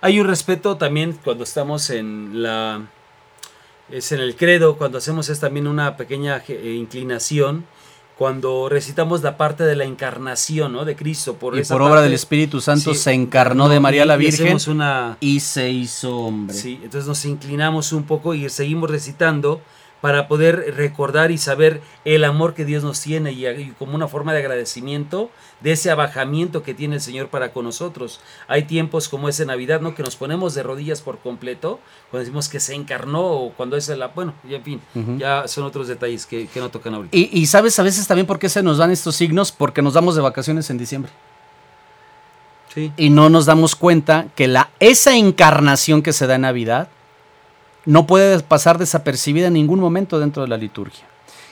[0.00, 2.82] Hay un respeto también cuando estamos en la
[3.90, 7.64] es en el credo, cuando hacemos es también una pequeña eh, inclinación
[8.18, 10.84] cuando recitamos la parte de la encarnación ¿no?
[10.84, 11.34] de Cristo.
[11.34, 14.58] Por y por obra del Espíritu Santo se encarnó de María la Virgen
[15.20, 16.56] y se hizo hombre.
[16.56, 19.60] Sí, entonces nos inclinamos un poco y seguimos recitando
[20.00, 24.32] para poder recordar y saber el amor que Dios nos tiene y, como una forma
[24.32, 25.30] de agradecimiento
[25.60, 28.20] de ese abajamiento que tiene el Señor para con nosotros.
[28.46, 29.94] Hay tiempos como ese Navidad, ¿no?
[29.94, 31.80] Que nos ponemos de rodillas por completo,
[32.10, 34.08] cuando decimos que se encarnó o cuando es la...
[34.08, 34.80] Bueno, y en fin,
[35.18, 37.16] ya son otros detalles que, no tocan ahorita.
[37.16, 39.94] Y, y, sabes a veces también por qué se nos dan estos signos, porque nos
[39.94, 41.10] damos de vacaciones en diciembre.
[42.74, 42.92] Sí.
[42.96, 46.88] Y no nos damos cuenta que la, esa encarnación que se da en Navidad
[47.84, 51.04] no puede pasar desapercibida en ningún momento dentro de la liturgia.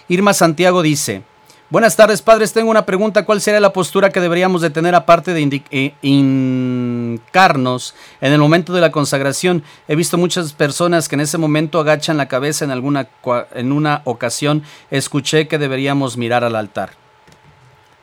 [0.09, 1.23] Irma Santiago dice,
[1.69, 2.53] Buenas tardes, padres.
[2.53, 3.25] Tengo una pregunta.
[3.25, 8.73] ¿Cuál sería la postura que deberíamos de tener aparte de eh, hincarnos en el momento
[8.73, 9.65] de la consagración?
[9.89, 13.09] He visto muchas personas que en ese momento agachan la cabeza en, alguna,
[13.53, 14.63] en una ocasión.
[14.93, 16.93] Escuché que deberíamos mirar al altar.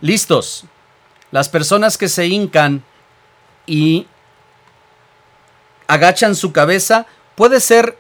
[0.02, 0.66] Listos.
[1.32, 2.84] Las personas que se hincan
[3.66, 4.08] y
[5.88, 7.06] agachan su cabeza
[7.36, 7.98] puede ser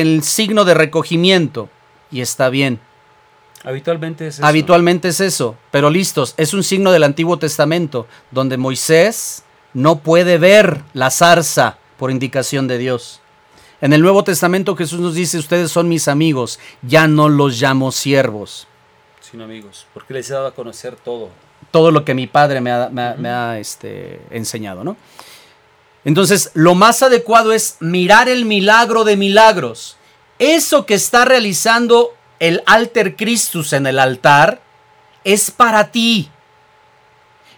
[0.00, 1.68] el signo de recogimiento
[2.10, 2.80] y está bien.
[3.64, 4.46] Habitualmente es eso.
[4.46, 9.42] Habitualmente es eso, pero listos, es un signo del Antiguo Testamento, donde Moisés
[9.74, 13.20] no puede ver la zarza por indicación de Dios.
[13.80, 17.92] En el Nuevo Testamento Jesús nos dice, ustedes son mis amigos, ya no los llamo
[17.92, 18.66] siervos.
[19.20, 21.30] Sino amigos, porque les he dado a conocer todo.
[21.70, 24.96] Todo lo que mi padre me ha, este, enseñado, ¿no?
[26.06, 29.96] Entonces, lo más adecuado es mirar el milagro de milagros.
[30.38, 34.60] Eso que está realizando el alter Christus en el altar
[35.24, 36.30] es para ti.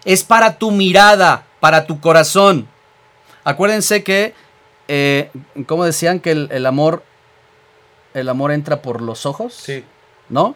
[0.03, 2.67] Es para tu mirada, para tu corazón.
[3.43, 4.33] Acuérdense que,
[4.87, 5.29] eh,
[5.67, 7.03] como decían que el, amor,
[8.15, 9.53] el amor entra por los ojos.
[9.53, 9.83] Sí.
[10.27, 10.55] ¿No?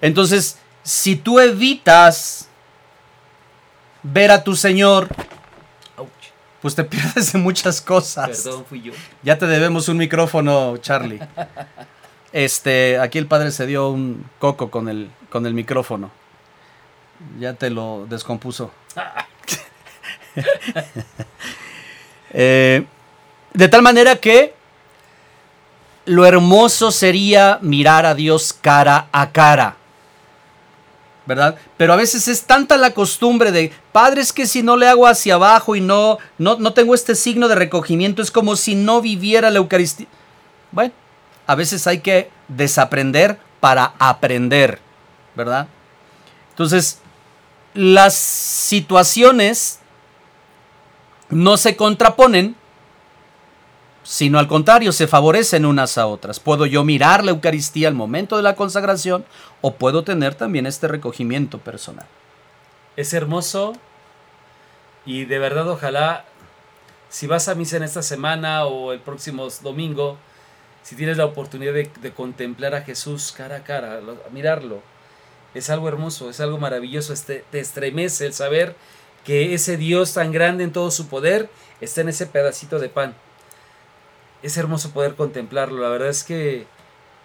[0.00, 2.48] Entonces, si tú evitas
[4.02, 5.08] ver a tu Señor
[6.60, 8.42] pues te pierdes de muchas cosas.
[8.42, 8.92] Perdón, fui yo.
[9.22, 11.20] Ya te debemos un micrófono, Charlie.
[12.32, 16.10] Este, aquí el padre se dio un coco con el, con el micrófono.
[17.38, 18.70] Ya te lo descompuso.
[22.30, 22.84] Eh,
[23.54, 24.54] de tal manera que
[26.04, 29.77] lo hermoso sería mirar a Dios cara a cara.
[31.28, 31.56] ¿Verdad?
[31.76, 35.06] Pero a veces es tanta la costumbre de, padre, es que si no le hago
[35.06, 39.02] hacia abajo y no, no, no tengo este signo de recogimiento, es como si no
[39.02, 40.06] viviera la Eucaristía.
[40.72, 40.94] Bueno,
[41.46, 44.78] a veces hay que desaprender para aprender,
[45.36, 45.68] ¿verdad?
[46.48, 47.00] Entonces,
[47.74, 49.80] las situaciones
[51.28, 52.56] no se contraponen,
[54.08, 56.40] sino al contrario, se favorecen unas a otras.
[56.40, 59.26] Puedo yo mirar la Eucaristía al momento de la consagración
[59.60, 62.06] o puedo tener también este recogimiento personal.
[62.96, 63.74] Es hermoso
[65.04, 66.24] y de verdad ojalá,
[67.10, 70.16] si vas a misa en esta semana o el próximo domingo,
[70.82, 74.00] si tienes la oportunidad de, contemplar a Jesús cara a cara,
[74.32, 74.80] mirarlo,
[75.52, 78.74] es algo hermoso, es algo maravilloso, este, te estremece el saber
[79.22, 81.50] que ese Dios tan grande en todo su poder
[81.82, 83.14] está en ese pedacito de pan.
[84.42, 86.66] Es hermoso poder contemplarlo, la verdad es que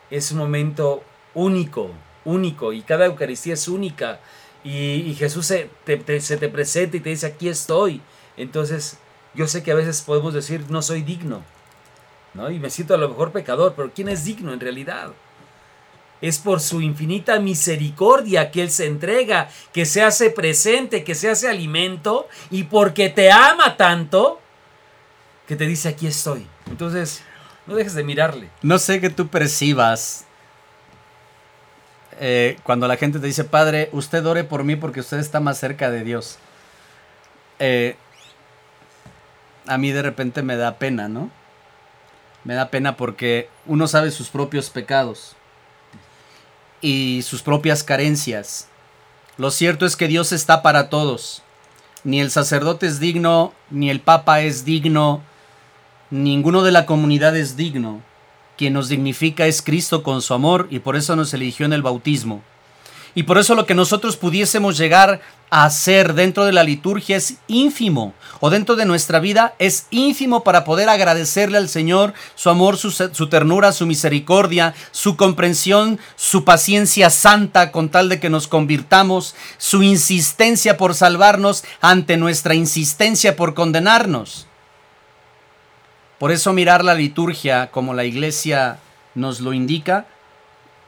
[0.09, 1.03] es un momento
[1.36, 1.91] único,
[2.26, 4.20] único, y cada Eucaristía es única,
[4.64, 8.01] y, Jesús se te, te- se te presenta y te dice, aquí estoy.
[8.38, 8.97] Entonces,
[9.34, 11.43] yo sé que a veces podemos decir, no soy digno,
[12.34, 12.49] ¿no?
[12.49, 15.11] Y me siento a lo mejor pecador, pero ¿quién es digno en realidad?
[16.22, 21.30] Es por su infinita misericordia que Él se entrega, que se hace presente, que se
[21.30, 24.39] hace alimento, y porque te ama tanto,
[25.55, 26.47] te dice, aquí estoy.
[26.67, 27.21] Entonces,
[27.67, 28.49] no dejes de mirarle.
[28.61, 30.25] No sé que tú percibas
[32.19, 35.57] eh, cuando la gente te dice, Padre, usted ore por mí porque usted está más
[35.57, 36.37] cerca de Dios.
[37.59, 37.95] Eh,
[39.67, 41.31] a mí de repente me da pena, ¿no?
[42.43, 45.35] Me da pena porque uno sabe sus propios pecados
[46.81, 48.67] y sus propias carencias.
[49.37, 51.41] Lo cierto es que Dios está para todos.
[52.03, 55.23] Ni el sacerdote es digno, ni el papa es digno,
[56.14, 58.01] ninguno de la comunidad es digno.
[58.55, 61.82] Quien nos dignifica es Cristo con su amor y por eso nos eligió en el
[61.82, 62.43] bautismo.
[63.16, 67.36] Y por eso lo que nosotros pudiésemos llegar a hacer dentro de la liturgia es
[67.47, 72.78] ínfimo, o dentro de nuestra vida es ínfimo para poder agradecerle al Señor su amor,
[72.78, 78.47] su, su ternura, su misericordia, su comprensión, su paciencia santa con tal de que nos
[78.47, 84.47] convirtamos, su insistencia por salvarnos ante nuestra insistencia por condenarnos.
[86.24, 88.80] Por eso mirar la liturgia como la iglesia
[89.13, 90.05] nos lo indica,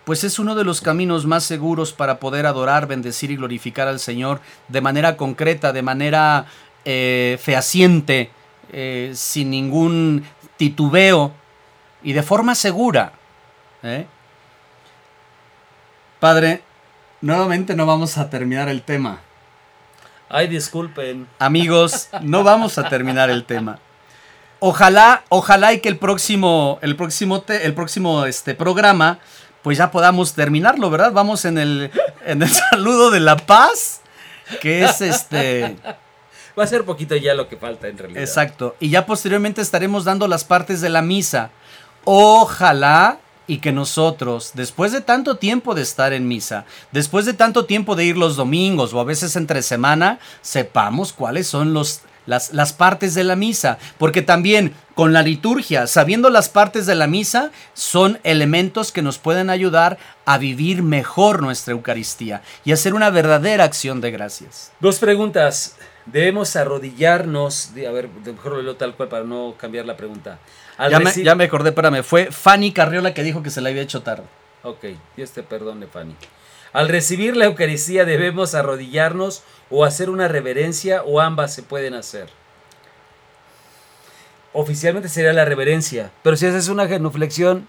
[0.06, 4.00] pues es uno de los caminos más seguros para poder adorar, bendecir y glorificar al
[4.00, 6.46] Señor de manera concreta, de manera
[6.86, 8.32] eh, fehaciente,
[8.72, 10.24] eh, sin ningún
[10.56, 11.34] titubeo
[12.02, 13.12] y de forma segura.
[13.84, 14.06] ¿eh?
[16.22, 16.62] Padre,
[17.20, 19.20] nuevamente no vamos a terminar el tema.
[20.30, 21.28] Ay, disculpen.
[21.40, 23.80] Amigos, no vamos a terminar el tema.
[24.60, 29.20] Ojalá, ojalá y que el próximo, el próximo, te- el próximo este, programa,
[29.62, 31.12] pues ya podamos terminarlo, ¿verdad?
[31.12, 31.91] Vamos en el,
[32.26, 34.01] en el saludo de la paz,
[34.62, 35.76] que es este,
[36.58, 38.22] Va a ser poquito ya lo que falta en realidad.
[38.24, 38.76] exacto.
[38.80, 41.49] Y ya posteriormente estaremos dando las partes de la misa.
[42.06, 47.66] Ojalá y que nosotros, después de tanto tiempo de estar en misa, después de tanto
[47.66, 52.54] tiempo de ir los domingos o a veces entre semana, sepamos cuáles son los, las,
[52.54, 53.78] las partes de la misa.
[53.98, 59.18] Porque también con la liturgia, sabiendo las partes de la misa, son elementos que nos
[59.18, 64.72] pueden ayudar a vivir mejor nuestra Eucaristía y hacer una verdadera acción de gracias.
[64.80, 65.76] Dos preguntas.
[66.06, 67.72] Debemos arrodillarnos.
[67.76, 70.40] a ver, mejor lo leo tal cual para no cambiar la pregunta.
[70.78, 73.70] Al Ya me, ya me acordé, espérame, fue Fanny Carriola que dijo que se la
[73.70, 74.24] había hecho tarde.
[74.64, 76.16] Ok, Dios te perdone, Fanny.
[76.76, 82.28] Al recibir la Eucaristía debemos arrodillarnos o hacer una reverencia o ambas se pueden hacer.
[84.52, 87.66] Oficialmente sería la reverencia, pero si haces una genuflexión,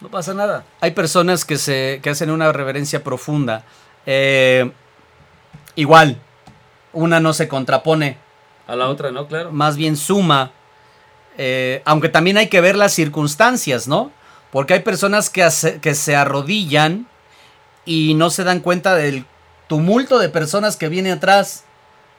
[0.00, 0.64] no pasa nada.
[0.80, 3.64] Hay personas que, se, que hacen una reverencia profunda.
[4.06, 4.70] Eh,
[5.74, 6.18] igual,
[6.94, 8.16] una no se contrapone,
[8.66, 9.26] A la otra, ¿no?
[9.28, 9.52] Claro.
[9.52, 10.52] más bien suma.
[11.36, 14.10] Eh, aunque también hay que ver las circunstancias, ¿no?
[14.50, 17.06] Porque hay personas que, hace- que se arrodillan
[17.88, 19.24] y no se dan cuenta del
[19.66, 21.64] tumulto de personas que viene atrás,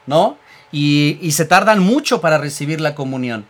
[0.07, 0.35] ¿no?
[0.71, 3.45] Y, se tardan mucho para recibir la comunión.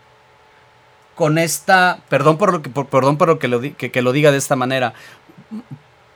[1.15, 4.37] Con esta, perdón por lo que, perdón por lo que, lo, que lo diga de
[4.37, 4.93] esta manera,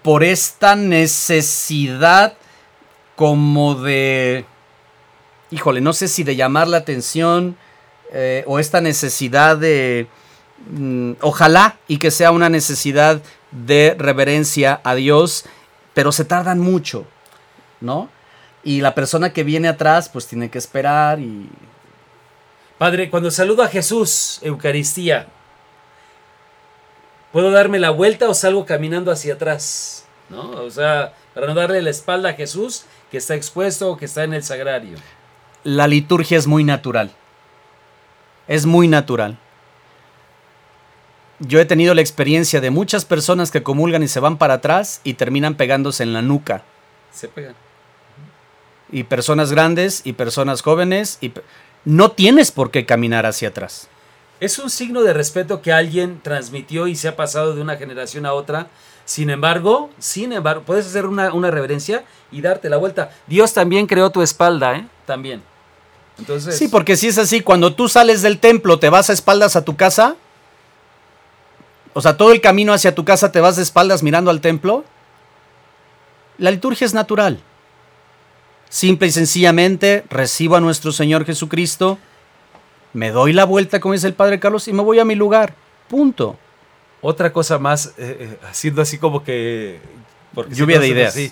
[0.02, 2.34] por esta necesidad
[3.16, 4.46] como de,
[5.52, 7.56] híjole, no sé si de llamar la atención
[8.12, 10.08] eh, o esta necesidad de,
[10.70, 15.46] mm, ojalá y que sea una necesidad de reverencia a Dios,
[15.94, 17.06] pero se tardan mucho,
[17.82, 18.10] ¿no?
[18.64, 21.50] Y la persona que viene atrás pues tiene que esperar y...
[22.78, 25.28] Padre, cuando saludo a Jesús, Eucaristía,
[27.32, 30.06] ¿puedo darme la vuelta o salgo caminando hacia atrás?
[30.30, 30.50] ¿No?
[30.52, 34.24] O sea, para no darle la espalda a Jesús que está expuesto o que está
[34.24, 34.98] en el sagrario.
[35.64, 37.12] La liturgia es muy natural.
[38.48, 39.38] Es muy natural.
[41.46, 45.02] Yo he tenido la experiencia de muchas personas que comulgan y se van para atrás
[45.04, 46.64] y terminan pegándose en la nuca.
[47.12, 47.54] Se pegan.
[48.90, 51.34] Y personas grandes y personas jóvenes y
[51.84, 53.90] no tienes por qué caminar hacia atrás.
[54.40, 58.26] Es un signo de respeto que alguien transmitió y se ha pasado de una generación
[58.26, 58.68] a otra.
[59.04, 63.12] Sin embargo, sin embargo, puedes hacer una, una reverencia y darte la vuelta.
[63.28, 64.88] Dios también creó tu espalda, ¿eh?
[65.06, 65.42] También.
[66.18, 69.56] Entonces, Sí, porque si es así, cuando tú sales del templo, te vas a espaldas
[69.56, 70.16] a tu casa,
[71.94, 74.84] o sea, todo el camino hacia tu casa te vas de espaldas mirando al templo,
[76.38, 77.40] la liturgia es natural.
[78.70, 82.00] Simple y sencillamente recibo a nuestro Señor Jesucristo,
[82.94, 85.56] me doy la vuelta, como dice el Padre Carlos, y me voy a mi lugar.
[85.88, 86.38] Punto.
[87.02, 89.80] Otra cosa más, eh, eh, haciendo así como que...
[90.34, 91.14] porque Lluvia de ideas.
[91.14, 91.32] así.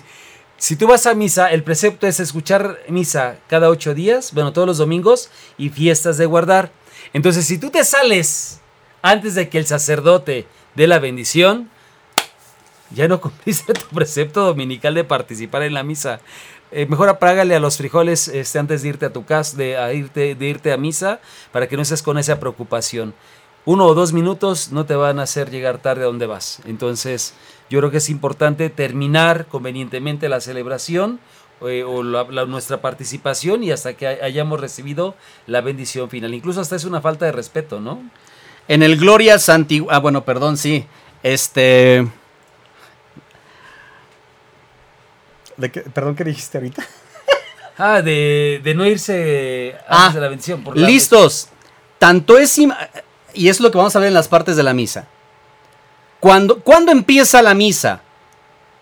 [0.56, 4.66] Si tú vas a misa, el precepto es escuchar misa cada ocho días, bueno, todos
[4.68, 6.70] los domingos y fiestas de guardar.
[7.12, 8.61] Entonces, si tú te sales
[9.02, 11.68] antes de que el sacerdote dé la bendición,
[12.90, 16.20] ya no cumpliste tu precepto dominical de participar en la misa.
[16.70, 20.34] Eh, mejor apágale a los frijoles este, antes de irte a tu casa, de, irte,
[20.34, 21.20] de irte a misa,
[21.52, 23.14] para que no estés con esa preocupación.
[23.64, 26.60] Uno o dos minutos no te van a hacer llegar tarde a donde vas.
[26.64, 27.34] Entonces,
[27.70, 31.20] yo creo que es importante terminar convenientemente la celebración
[31.60, 35.14] eh, o la- nuestra participación y hasta que hayamos recibido
[35.46, 36.34] la bendición final.
[36.34, 38.02] Incluso hasta es una falta de respeto, ¿no?
[38.68, 39.84] En el Gloria Santi...
[39.90, 40.86] Ah, bueno, perdón, sí.
[41.22, 42.06] Este...
[45.56, 46.86] ¿De qué- Perdón, ¿qué dijiste ahorita?
[47.78, 50.62] Ah, de, de no irse antes Ah, de la bendición.
[50.62, 51.48] por la- Listos.
[51.98, 52.58] Tanto es...
[52.58, 52.76] im-
[53.34, 55.08] Y es lo que vamos a ver en las partes de la misa.
[56.20, 58.02] Cuando, ¿Cuándo empieza la misa?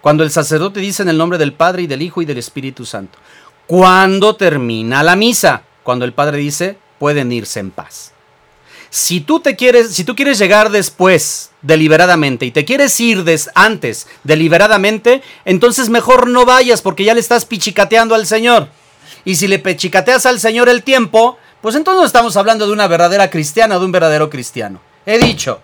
[0.01, 2.85] Cuando el sacerdote dice en el nombre del Padre y del Hijo y del Espíritu
[2.85, 3.18] Santo.
[3.66, 5.62] ¿Cuándo termina la misa?
[5.85, 8.12] Cuando el Padre dice, pueden irse en paz.
[8.91, 13.49] Si tú te quieres, si tú quieres llegar después deliberadamente y te quieres ir des-
[13.55, 18.68] antes deliberadamente, entonces mejor no vayas porque ya le estás pichicateando al Señor.
[19.24, 22.88] Y si le pichicateas al Señor el tiempo, pues entonces no estamos hablando de una
[22.88, 24.80] verdadera cristiana, de un verdadero cristiano.
[25.07, 25.61] He dicho,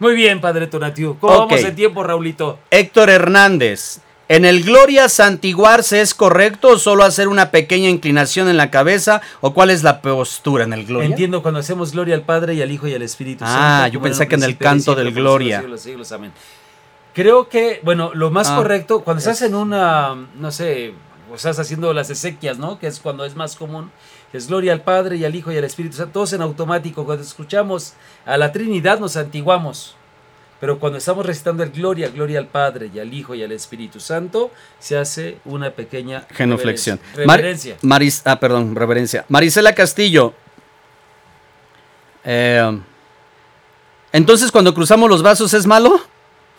[0.00, 1.16] Muy bien, Padre Tonatiu.
[1.18, 1.50] ¿Cómo Ok.
[1.50, 2.58] vamos en tiempo, Raulito?
[2.70, 3.98] Héctor Hernández,
[4.28, 9.20] ¿en el Gloria santiguarse es correcto o solo hacer una pequeña inclinación en la cabeza?
[9.40, 11.08] ¿O cuál es la postura en el Gloria?
[11.08, 13.92] Entiendo cuando hacemos gloria al Padre y al Hijo y al Espíritu Ah, Santo.
[13.94, 15.64] yo como pensé que en el canto del siglos Gloria.
[15.78, 16.32] siglos, amén.
[17.14, 20.94] Creo que, bueno, lo más Ah, correcto, cuando estás es- en una, no sé,
[21.30, 22.78] o estás haciendo las exequias, ¿no?
[22.78, 23.90] Que es cuando es más común,
[24.32, 27.04] es gloria al Padre y al Hijo y al Espíritu Santo, todos en automático.
[27.04, 29.96] Cuando escuchamos a la Trinidad nos antiguamos.
[30.60, 34.00] Pero cuando estamos recitando el gloria, gloria al Padre y al Hijo y al Espíritu
[34.00, 34.50] Santo,
[34.80, 36.98] se hace una pequeña Genuflexión.
[37.14, 37.26] reverencia.
[37.26, 37.76] Mar- Reverencia.
[37.82, 39.24] Maris- ah, perdón, reverencia.
[39.28, 40.34] Marisela Castillo.
[42.24, 42.80] Eh,
[44.12, 46.00] Entonces, cuando cruzamos los brazos, ¿es malo?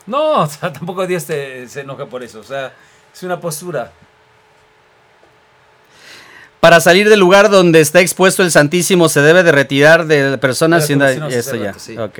[0.05, 2.39] No, o sea, tampoco Dios te, se enoja por eso.
[2.39, 2.73] O sea,
[3.13, 3.91] es una postura.
[6.59, 10.89] Para salir del lugar donde está expuesto el Santísimo, se debe de retirar de personas.
[10.89, 11.73] Esto hace ya.
[11.73, 11.97] sí.
[11.97, 12.19] Ok.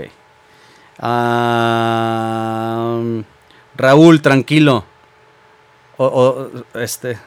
[3.76, 4.86] Raúl, tranquilo.
[5.98, 7.18] O, o, este,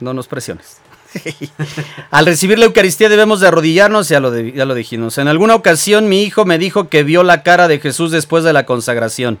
[0.00, 0.78] no nos presiones.
[2.10, 5.18] Al recibir la Eucaristía debemos de arrodillarnos, ya lo, de- ya lo dijimos.
[5.18, 8.52] En alguna ocasión mi hijo me dijo que vio la cara de Jesús después de
[8.52, 9.38] la consagración.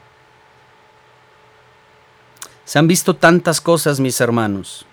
[2.64, 4.86] Se han visto tantas cosas, mis hermanos.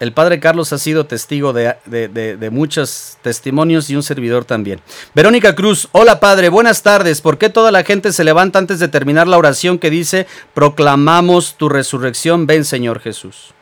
[0.00, 4.44] El padre Carlos ha sido testigo de, de- de- de muchos testimonios y un servidor
[4.44, 4.80] también.
[5.14, 7.20] Verónica Cruz, hola padre, buenas tardes.
[7.20, 11.56] ¿Por qué toda la gente se levanta antes de terminar la oración que dice, proclamamos
[11.56, 13.52] tu resurrección, ven Señor Jesús?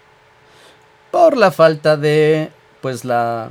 [1.10, 2.50] Por la falta de,
[2.82, 3.48] pues la...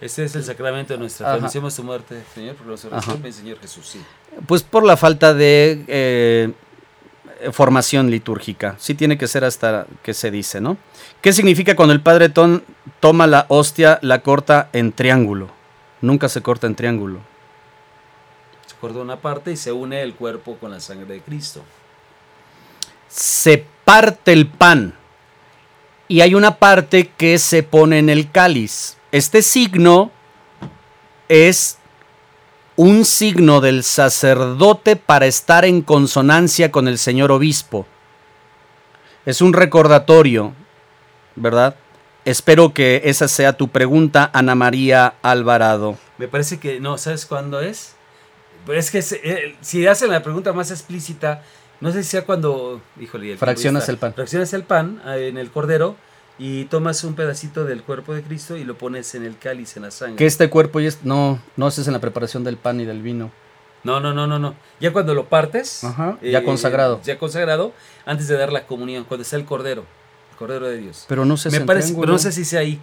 [0.00, 1.34] Este es el sacramento de nuestra Ajá.
[1.34, 1.38] fe.
[1.40, 3.14] Anunciamos tu muerte, Señor, por la resurrección.
[3.16, 3.22] Ajá.
[3.22, 4.00] Ven, Señor Jesús, sí.
[4.46, 6.52] Pues por la falta de eh,
[7.52, 8.76] formación litúrgica.
[8.78, 10.76] Sí tiene que ser hasta que se dice, ¿no?
[11.20, 12.62] ¿Qué significa cuando el padre ton-
[13.00, 15.48] toma la hostia, la corta en triángulo?
[16.00, 17.20] Nunca se corta en triángulo.
[18.66, 21.62] Se corta una parte y se une el cuerpo con la sangre de Cristo.
[23.08, 24.94] Se parte el pan
[26.06, 28.96] y hay una parte que se pone en el cáliz.
[29.12, 30.10] Este signo
[31.28, 31.77] es
[32.78, 37.86] un signo del sacerdote para estar en consonancia con el señor obispo.
[39.26, 40.52] Es un recordatorio,
[41.34, 41.74] ¿verdad?
[42.24, 45.98] Espero que esa sea tu pregunta, Ana María Alvarado.
[46.18, 47.96] Me parece que no, ¿sabes cuándo es?
[48.64, 51.42] Pero es que eh, si hacen la pregunta más explícita,
[51.80, 54.14] No sé si sea cuando, híjole, el Fraccionas el pan.
[54.14, 55.96] Fraccionas el pan eh, en el cordero
[56.38, 59.82] y tomas un pedacito del cuerpo de Cristo y lo pones en el cáliz, en
[59.82, 60.16] la sangre.
[60.16, 63.02] Que este cuerpo ya es- no, no haces en la preparación del pan y del
[63.02, 63.30] vino.
[63.84, 64.54] No, no, no, no, no.
[64.80, 67.00] Ya cuando lo partes, eh, Ajá, ya consagrado.
[67.04, 67.72] Ya consagrado,
[68.06, 69.84] antes de dar la comunión, cuando está el cordero,
[70.32, 71.04] el cordero de Dios.
[71.08, 72.80] Pero no sé Me parece, pero no sé si sea ahí.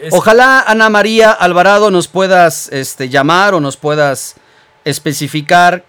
[0.00, 4.36] Es- Ojalá, Ana María Alvarado, nos puedas este, llamar o nos puedas
[4.84, 5.84] especificar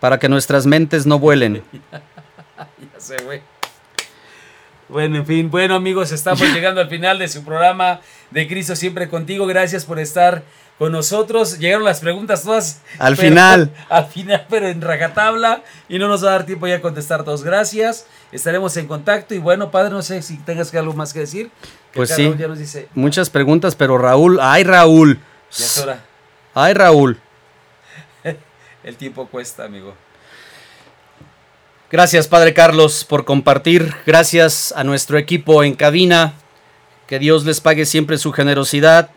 [0.00, 1.62] para que nuestras mentes no vuelen.
[2.58, 3.42] Ya sé, güey.
[4.88, 9.08] Bueno, en fin, bueno amigos, estamos llegando al final de su programa de Cristo siempre
[9.08, 9.46] contigo.
[9.46, 10.42] Gracias por estar
[10.78, 11.58] con nosotros.
[11.58, 12.82] Llegaron las preguntas todas.
[12.98, 13.72] Al pero- final.
[13.88, 15.62] Al final, pero en rajatabla.
[15.88, 17.42] Y no nos va a dar tiempo ya a contestar todos.
[17.42, 18.06] Gracias.
[18.30, 19.34] Estaremos en contacto.
[19.34, 21.50] Y bueno, padre, no sé si tengas algo más que decir.
[21.92, 22.24] Que Pues sí.
[22.26, 25.18] Raúl Ya nos dice, Muchas preguntas, pero Raúl, ay Raúl,
[25.50, 26.04] ya es hora.
[26.54, 27.18] ay Raúl.
[28.84, 29.94] El tiempo cuesta, amigo.
[31.90, 33.94] Gracias, Padre Carlos, por compartir.
[34.04, 36.34] Gracias a nuestro equipo en cabina.
[37.06, 39.10] Que Dios les pague siempre su generosidad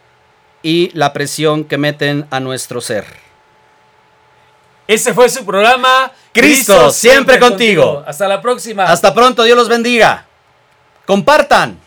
[0.62, 3.06] y la presión que meten a nuestro ser.
[4.88, 6.12] Ese fue su programa.
[6.32, 8.04] Cristo, siempre contigo.
[8.06, 8.84] Hasta la próxima.
[8.86, 10.28] Hasta pronto, Dios los bendiga.
[11.06, 11.80] Compartan.